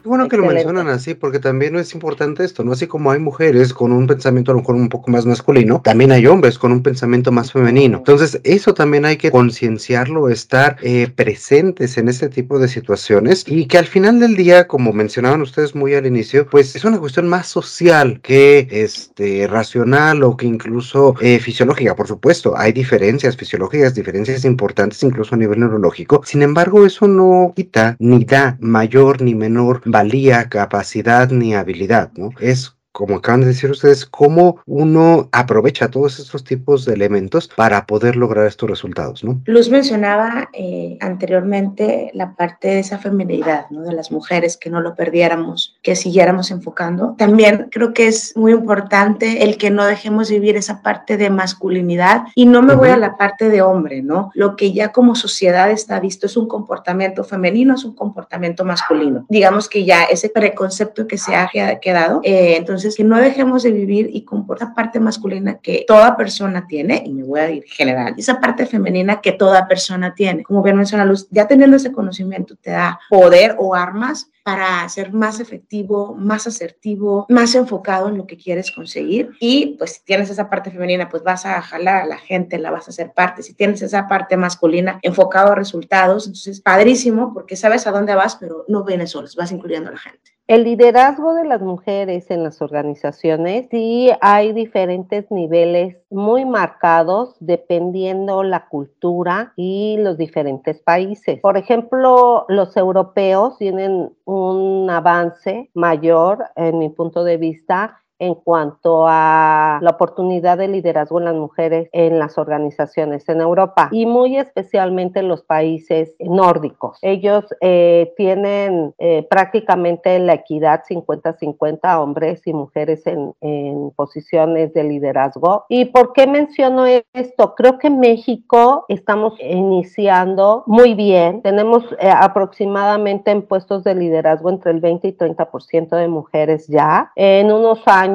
Bueno 0.08 0.28
que 0.28 0.38
lo 0.38 0.46
mencionan 0.46 0.88
así, 0.88 1.13
porque 1.13 1.39
también 1.39 1.76
es 1.76 1.93
importante 1.93 2.43
esto, 2.43 2.63
¿no? 2.63 2.72
Así 2.72 2.88
como 2.88 3.12
hay 3.12 3.20
mujeres 3.20 3.74
con 3.74 3.91
un 3.91 4.08
pensamiento 4.08 4.52
a 4.52 4.56
lo 4.56 4.62
mejor 4.62 4.76
un 4.76 4.89
poco 4.89 5.12
más 5.12 5.26
masculino, 5.26 5.82
también 5.84 6.12
hay 6.12 6.26
hombres 6.26 6.58
con 6.58 6.72
un 6.72 6.82
pensamiento 6.82 7.32
más 7.32 7.52
femenino. 7.52 8.00
Entonces, 8.00 8.39
eso 8.43 8.74
también 8.74 9.06
hay 9.06 9.17
que 9.17 9.32
concienciarlo, 9.32 10.30
estar 10.30 10.78
eh, 10.82 11.08
presentes 11.13 11.98
en 11.98 12.10
este 12.10 12.30
tipo 12.30 12.60
de 12.60 12.67
situaciones 12.67 13.43
y 13.48 13.67
que 13.67 13.78
al 13.78 13.86
final 13.86 14.20
del 14.20 14.36
día, 14.36 14.67
como 14.67 14.93
mencionaban 14.93 15.41
ustedes 15.41 15.76
muy 15.76 15.93
al 15.93 16.06
inicio, 16.06 16.48
pues 16.50 16.76
es 16.76 16.86
una 16.86 17.00
cuestión 17.00 17.28
más 17.28 17.48
social 17.48 18.20
que 18.22 18.67
este, 18.72 19.48
racional 19.48 20.24
o 20.24 20.38
que 20.38 20.46
incluso 20.46 21.15
eh, 21.22 21.39
fisiológica. 21.39 21.96
Por 21.96 22.08
supuesto, 22.08 22.58
hay 22.58 22.72
diferencias 22.72 23.36
fisiológicas, 23.36 23.96
diferencias 23.96 24.46
importantes 24.46 25.04
incluso 25.04 25.36
a 25.36 25.38
nivel 25.38 25.60
neurológico. 25.60 26.22
Sin 26.26 26.41
embargo, 26.41 26.86
eso 26.86 27.08
no 27.08 27.54
quita 27.56 27.96
ni 28.00 28.24
da 28.24 28.58
mayor 28.60 29.22
ni 29.22 29.36
menor 29.36 29.82
valía, 29.98 30.48
capacidad 30.48 31.32
ni 31.32 31.56
habilidad, 31.56 32.12
¿no? 32.16 32.30
Es 32.40 32.77
como 32.91 33.17
acaban 33.17 33.41
de 33.41 33.47
decir 33.47 33.69
ustedes, 33.69 34.06
cómo 34.06 34.60
uno 34.65 35.30
aprovecha 35.32 35.89
todos 35.89 36.19
estos 36.19 36.43
tipos 36.43 36.84
de 36.84 36.95
elementos 36.95 37.47
para 37.56 37.86
poder 37.86 38.15
lograr 38.15 38.47
estos 38.47 38.69
resultados, 38.69 39.23
¿no? 39.23 39.39
Luz 39.45 39.69
mencionaba 39.69 40.50
eh, 40.54 40.97
anteriormente 41.00 42.10
la 42.15 42.36
parte 42.36 42.69
de 42.69 42.80
esa 42.80 42.97
feminidad, 42.97 43.67
¿no? 43.69 43.84
De 43.84 43.93
las 43.93 44.12
mujeres, 44.12 44.58
que 44.58 44.71
no 44.71 44.82
lo 44.82 44.95
perdiéramos, 44.95 45.78
que 45.84 45.95
siguiéramos 45.95 46.50
enfocando. 46.50 47.13
También 47.19 47.67
creo 47.71 47.93
que 47.93 48.08
es 48.08 48.36
muy 48.36 48.52
importante 48.52 49.43
el 49.43 49.58
que 49.58 49.69
no 49.69 49.86
dejemos 49.86 50.32
vivir 50.32 50.58
esa 50.58 50.82
parte 50.82 51.17
de 51.17 51.30
masculinidad 51.30 52.23
y 52.34 52.47
no 52.47 52.63
me 52.63 52.73
voy 52.73 52.89
a 52.89 52.97
la 52.97 53.15
parte 53.15 53.50
de 53.50 53.62
hombre, 53.62 54.02
¿no? 54.02 54.32
Lo 54.34 54.56
que 54.56 54.73
ya 54.73 54.91
como 54.91 55.13
sociedad 55.13 55.69
está 55.69 56.00
visto 56.00 56.26
es 56.26 56.36
un 56.36 56.47
comportamiento 56.47 57.23
femenino, 57.23 57.76
es 57.76 57.86
un 57.86 57.93
comportamiento 57.93 58.65
masculino. 58.65 59.26
Digamos 59.30 59.69
que 59.69 59.86
ya 59.86 60.06
ese 60.06 60.30
preconcepto 60.30 61.06
que 61.06 61.19
se 61.19 61.36
ha 61.36 61.47
quedado, 61.80 62.21
eh, 62.23 62.56
entonces 62.58 62.87
Que 62.95 63.04
no 63.04 63.17
dejemos 63.17 63.63
de 63.63 63.71
vivir 63.71 64.10
y 64.12 64.23
con 64.23 64.45
esa 64.56 64.73
parte 64.73 65.00
masculina 65.00 65.60
que 65.60 65.86
toda 65.88 66.15
persona 66.15 66.67
tiene, 66.67 67.04
y 67.06 67.13
me 67.13 67.23
voy 67.23 67.39
a 67.39 67.52
ir 67.52 67.63
general, 67.65 68.15
esa 68.17 68.39
parte 68.39 68.65
femenina 68.65 69.21
que 69.21 69.34
toda 69.34 69.67
persona 69.67 70.13
tiene. 70.15 70.43
Como 70.43 70.63
bien 70.63 70.78
menciona 70.78 71.06
Luz, 71.06 71.28
ya 71.30 71.47
teniendo 71.47 71.78
ese 71.78 71.91
conocimiento 71.91 72.56
te 72.56 72.71
da 72.71 73.00
poder 73.10 73.56
o 73.60 73.76
armas 73.76 74.30
para 74.43 74.88
ser 74.88 75.12
más 75.12 75.41
efectivo, 75.41 76.15
más 76.15 76.47
asertivo, 76.47 77.26
más 77.28 77.54
enfocado 77.56 78.08
en 78.08 78.17
lo 78.17 78.26
que 78.26 78.38
quieres 78.38 78.71
conseguir. 78.71 79.32
Y 79.41 79.76
pues 79.78 79.95
si 79.95 80.06
tienes 80.06 80.30
esa 80.30 80.50
parte 80.50 80.71
femenina, 80.71 81.10
pues 81.10 81.21
vas 81.21 81.45
a 81.45 81.62
jalar 81.62 82.04
a 82.04 82.06
la 82.06 82.17
gente, 82.17 82.58
la 82.58 82.71
vas 82.71 82.88
a 82.88 82.91
hacer 82.91 83.12
parte. 83.12 83.43
Si 83.43 83.54
tienes 83.54 83.82
esa 83.82 84.08
parte 84.08 84.38
masculina 84.38 85.00
enfocado 85.02 85.52
a 85.52 85.56
resultados, 85.56 86.28
entonces 86.28 86.62
padrísimo 86.62 87.34
porque 87.34 87.58
sabes 87.58 87.88
a 87.88 87.91
dónde 87.91 88.15
vas, 88.15 88.38
pero 88.38 88.63
no 88.69 88.86
vienes 88.86 89.12
solos, 89.12 89.36
vas 89.36 89.52
incluyendo 89.52 89.89
a 89.89 89.93
la 89.93 90.00
gente. 90.00 90.37
El 90.48 90.64
liderazgo 90.64 91.34
de 91.34 91.44
las 91.44 91.62
mujeres 91.62 92.32
en 92.32 92.42
las 92.42 92.62
organizaciones, 92.62 93.68
sí 93.70 94.12
hay 94.22 94.54
diferentes 94.54 95.30
niveles 95.30 95.98
muy 96.10 96.46
marcados 96.46 97.36
dependiendo 97.42 98.44
la 98.44 98.70
cultura 98.70 99.52
y 99.58 99.98
los 100.00 100.18
diferentes 100.18 100.80
países. 100.80 101.42
Por 101.42 101.58
ejemplo, 101.58 102.46
los 102.48 102.78
europeos 102.78 103.58
tienen 103.58 104.16
un 104.24 104.90
avance 104.90 105.70
mayor, 105.74 106.46
en 106.56 106.80
mi 106.80 106.88
punto 106.88 107.26
de 107.26 107.36
vista, 107.36 108.02
en 108.19 108.36
cuanto 108.36 109.06
a 109.08 109.80
la 109.82 109.91
oportunidad 109.91 110.58
de 110.58 110.67
liderazgo 110.67 111.19
en 111.19 111.25
las 111.25 111.36
mujeres 111.36 111.89
en 111.91 112.19
las 112.19 112.38
organizaciones 112.38 113.27
en 113.30 113.41
Europa 113.41 113.89
y 113.91 114.06
muy 114.06 114.38
especialmente 114.38 115.19
en 115.19 115.27
los 115.27 115.43
países 115.43 116.15
nórdicos. 116.19 116.97
Ellos 117.01 117.45
eh, 117.62 118.13
tienen 118.17 118.93
eh, 118.97 119.25
prácticamente 119.30 120.19
la 120.19 120.34
equidad 120.34 120.84
50-50 120.89 121.99
hombres 121.99 122.45
y 122.45 122.53
mujeres 122.53 123.06
en, 123.08 123.34
en, 123.41 123.91
posiciones 123.91 124.73
de 124.73 124.84
liderazgo. 124.84 125.65
¿Y 125.69 125.86
por 125.86 126.13
qué 126.13 126.27
menciono 126.27 126.86
esto? 126.86 127.56
Creo 127.56 127.77
que 127.77 127.89
México 127.89 128.86
estamos 128.88 129.34
iniciando 129.39 130.63
muy 130.65 130.93
bien. 130.93 131.41
Tenemos 131.41 131.84
eh, 131.99 132.10
aproximadamente 132.10 133.32
en 133.32 133.41
puestos 133.43 133.84
de 133.84 133.95
liderazgo 133.95 134.49
entre 134.49 134.71
el 134.71 134.80
20 134.80 135.08
y 135.08 135.12
30% 135.13 135.89
de 135.89 136.08
mujeres 136.08 136.67
ya. 136.67 137.12
En 137.15 137.51
unos 137.51 137.88
años 137.88 138.07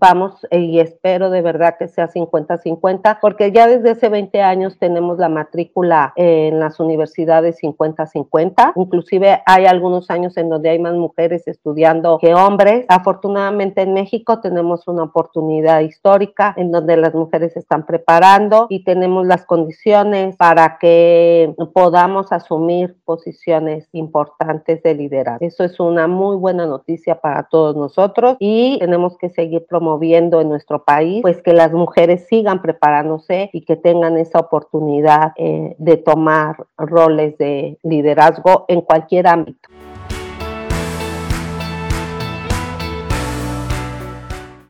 vamos 0.00 0.46
y 0.50 0.80
espero 0.80 1.30
de 1.30 1.42
verdad 1.42 1.76
que 1.78 1.88
sea 1.88 2.08
50-50, 2.08 3.18
porque 3.20 3.52
ya 3.52 3.66
desde 3.66 3.90
hace 3.90 4.08
20 4.08 4.42
años 4.42 4.78
tenemos 4.78 5.18
la 5.18 5.28
matrícula 5.28 6.12
en 6.16 6.58
las 6.58 6.80
universidades 6.80 7.60
50-50, 7.62 8.72
inclusive 8.76 9.42
hay 9.46 9.66
algunos 9.66 10.10
años 10.10 10.36
en 10.36 10.48
donde 10.48 10.70
hay 10.70 10.78
más 10.78 10.94
mujeres 10.94 11.46
estudiando 11.46 12.18
que 12.18 12.34
hombres. 12.34 12.86
Afortunadamente 12.88 13.82
en 13.82 13.94
México 13.94 14.40
tenemos 14.40 14.86
una 14.88 15.04
oportunidad 15.04 15.80
histórica 15.80 16.54
en 16.56 16.72
donde 16.72 16.96
las 16.96 17.14
mujeres 17.14 17.56
están 17.56 17.86
preparando 17.86 18.66
y 18.68 18.84
tenemos 18.84 19.26
las 19.26 19.44
condiciones 19.44 20.36
para 20.36 20.78
que 20.78 21.54
podamos 21.72 22.32
asumir 22.32 22.96
posiciones 23.04 23.88
importantes 23.92 24.82
de 24.82 24.94
liderazgo. 24.94 25.46
Eso 25.46 25.64
es 25.64 25.78
una 25.80 26.06
muy 26.06 26.36
buena 26.36 26.66
noticia 26.66 27.20
para 27.20 27.44
todos 27.44 27.76
nosotros 27.76 28.36
y 28.38 28.78
tenemos 28.78 29.16
que 29.18 29.30
seguir 29.36 29.64
promoviendo 29.68 30.40
en 30.40 30.48
nuestro 30.48 30.82
país, 30.82 31.22
pues 31.22 31.40
que 31.42 31.52
las 31.52 31.72
mujeres 31.72 32.26
sigan 32.28 32.60
preparándose 32.60 33.50
y 33.52 33.60
que 33.60 33.76
tengan 33.76 34.16
esa 34.16 34.40
oportunidad 34.40 35.32
eh, 35.36 35.76
de 35.78 35.96
tomar 35.98 36.66
roles 36.76 37.38
de 37.38 37.78
liderazgo 37.84 38.64
en 38.66 38.80
cualquier 38.80 39.28
ámbito. 39.28 39.68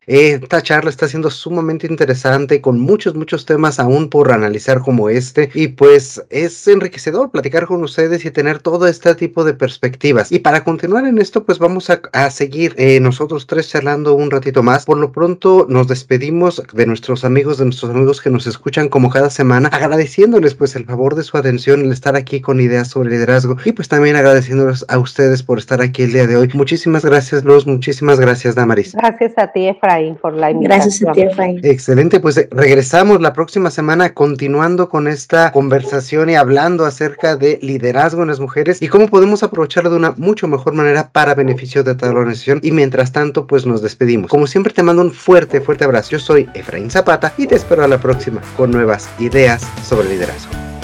Esta 0.06 0.62
charla 0.62 0.90
está 0.90 1.08
siendo 1.08 1.30
sumamente 1.30 1.88
interesante 1.88 2.60
con 2.60 2.78
muchos, 2.78 3.16
muchos 3.16 3.44
temas 3.44 3.80
aún 3.80 4.08
por 4.08 4.30
analizar 4.30 4.80
como 4.80 5.08
este 5.08 5.50
y 5.52 5.66
pues 5.66 6.24
es 6.30 6.68
enriquecedor 6.68 7.32
platicar 7.32 7.66
con 7.66 7.82
ustedes 7.82 8.24
y 8.24 8.30
tener 8.30 8.60
todo 8.60 8.86
este 8.86 9.12
tipo 9.16 9.42
de 9.42 9.54
perspectivas. 9.54 10.30
Y 10.30 10.38
para 10.38 10.62
continuar 10.62 11.06
en 11.06 11.18
esto 11.18 11.42
pues 11.42 11.58
vamos 11.58 11.90
a, 11.90 12.30
seguir 12.30 12.72
eh, 12.78 13.00
nosotros 13.00 13.48
tres 13.48 13.68
charlando 13.68 14.14
un 14.14 14.30
ratito 14.30 14.62
más. 14.62 14.84
Por 14.84 14.98
lo 14.98 15.10
pronto 15.10 15.66
nos 15.68 15.88
despedimos 15.88 16.62
de 16.72 16.86
nuestros 16.86 17.24
amigos, 17.24 17.58
de 17.58 17.64
nuestros 17.64 17.90
amigos 17.90 18.20
que 18.20 18.30
nos 18.30 18.46
escuchan 18.46 18.88
como 18.88 19.10
cada 19.10 19.28
semana, 19.28 19.70
agradeciéndoles 19.72 20.54
pues 20.54 20.76
el 20.76 20.84
favor 20.84 21.16
de 21.16 21.24
su 21.24 21.36
atención, 21.36 21.80
el 21.80 21.90
estar 21.90 22.14
aquí 22.14 22.40
con 22.40 22.60
ideas 22.60 22.86
sobre 22.86 23.10
liderazgo 23.10 23.56
y 23.64 23.72
pues 23.72 23.88
también 23.88 24.14
agradeciéndoles 24.14 24.84
a 24.88 25.00
ustedes 25.00 25.42
por 25.42 25.58
estar 25.58 25.82
aquí 25.82 26.04
el 26.04 26.12
día 26.12 26.28
de 26.28 26.36
hoy. 26.36 26.48
Muchísimas 26.54 27.04
gracias 27.04 27.42
Luz, 27.42 27.66
muchísimas 27.66 28.20
gracias 28.20 28.54
Damaris. 28.54 28.94
Gracias 28.94 29.32
a 29.36 29.50
ti 29.50 29.66
Efra 30.00 30.20
por 30.20 30.34
la 30.34 30.50
invitación. 30.50 31.12
Gracias 31.14 31.38
a 31.38 31.68
Excelente, 31.68 32.20
pues 32.20 32.36
eh, 32.36 32.48
regresamos 32.50 33.20
la 33.20 33.32
próxima 33.32 33.70
semana 33.70 34.12
continuando 34.14 34.88
con 34.88 35.08
esta 35.08 35.52
conversación 35.52 36.30
y 36.30 36.34
hablando 36.34 36.84
acerca 36.84 37.36
de 37.36 37.58
liderazgo 37.62 38.22
en 38.22 38.28
las 38.28 38.40
mujeres 38.40 38.82
y 38.82 38.88
cómo 38.88 39.08
podemos 39.08 39.42
aprovecharlo 39.42 39.90
de 39.90 39.96
una 39.96 40.14
mucho 40.16 40.48
mejor 40.48 40.74
manera 40.74 41.10
para 41.10 41.34
beneficio 41.34 41.84
de 41.84 41.94
toda 41.94 42.12
la 42.12 42.20
organización. 42.20 42.60
Y 42.62 42.72
mientras 42.72 43.12
tanto, 43.12 43.46
pues 43.46 43.66
nos 43.66 43.82
despedimos. 43.82 44.30
Como 44.30 44.46
siempre, 44.46 44.72
te 44.72 44.82
mando 44.82 45.02
un 45.02 45.12
fuerte, 45.12 45.60
fuerte 45.60 45.84
abrazo. 45.84 46.10
Yo 46.10 46.18
soy 46.18 46.48
Efraín 46.54 46.90
Zapata 46.90 47.32
y 47.36 47.46
te 47.46 47.56
espero 47.56 47.84
a 47.84 47.88
la 47.88 47.98
próxima 47.98 48.40
con 48.56 48.70
nuevas 48.70 49.08
ideas 49.18 49.62
sobre 49.84 50.08
liderazgo. 50.08 50.75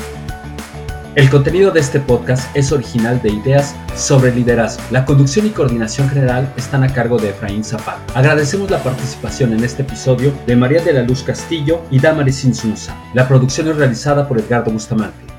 El 1.15 1.29
contenido 1.29 1.71
de 1.71 1.81
este 1.81 2.01
podcast 2.01 2.57
es 2.57 2.73
original 2.73 3.21
de 3.21 3.29
Ideas 3.29 3.77
sobre 3.95 4.35
Liderazgo. 4.35 4.83
La 4.91 5.05
conducción 5.05 5.47
y 5.47 5.51
coordinación 5.51 6.09
general 6.09 6.51
están 6.57 6.85
a 6.85 6.95
cargo 6.95 7.19
de 7.19 7.29
Efraín 7.29 7.63
Zapata. 7.65 8.01
Agradecemos 8.15 8.71
la 8.71 8.83
participación 8.83 9.53
en 9.53 9.63
este 9.63 9.83
episodio 9.83 10.33
de 10.47 10.57
María 10.57 10.83
de 10.83 10.95
la 10.95 11.03
Luz 11.03 11.23
Castillo 11.23 11.83
y 11.91 11.99
Damaris 11.99 12.47
Insunza. 12.47 12.97
La 13.13 13.29
producción 13.29 13.69
es 13.69 13.77
realizada 13.77 14.27
por 14.27 14.39
Edgardo 14.39 14.71
Bustamante. 14.71 15.32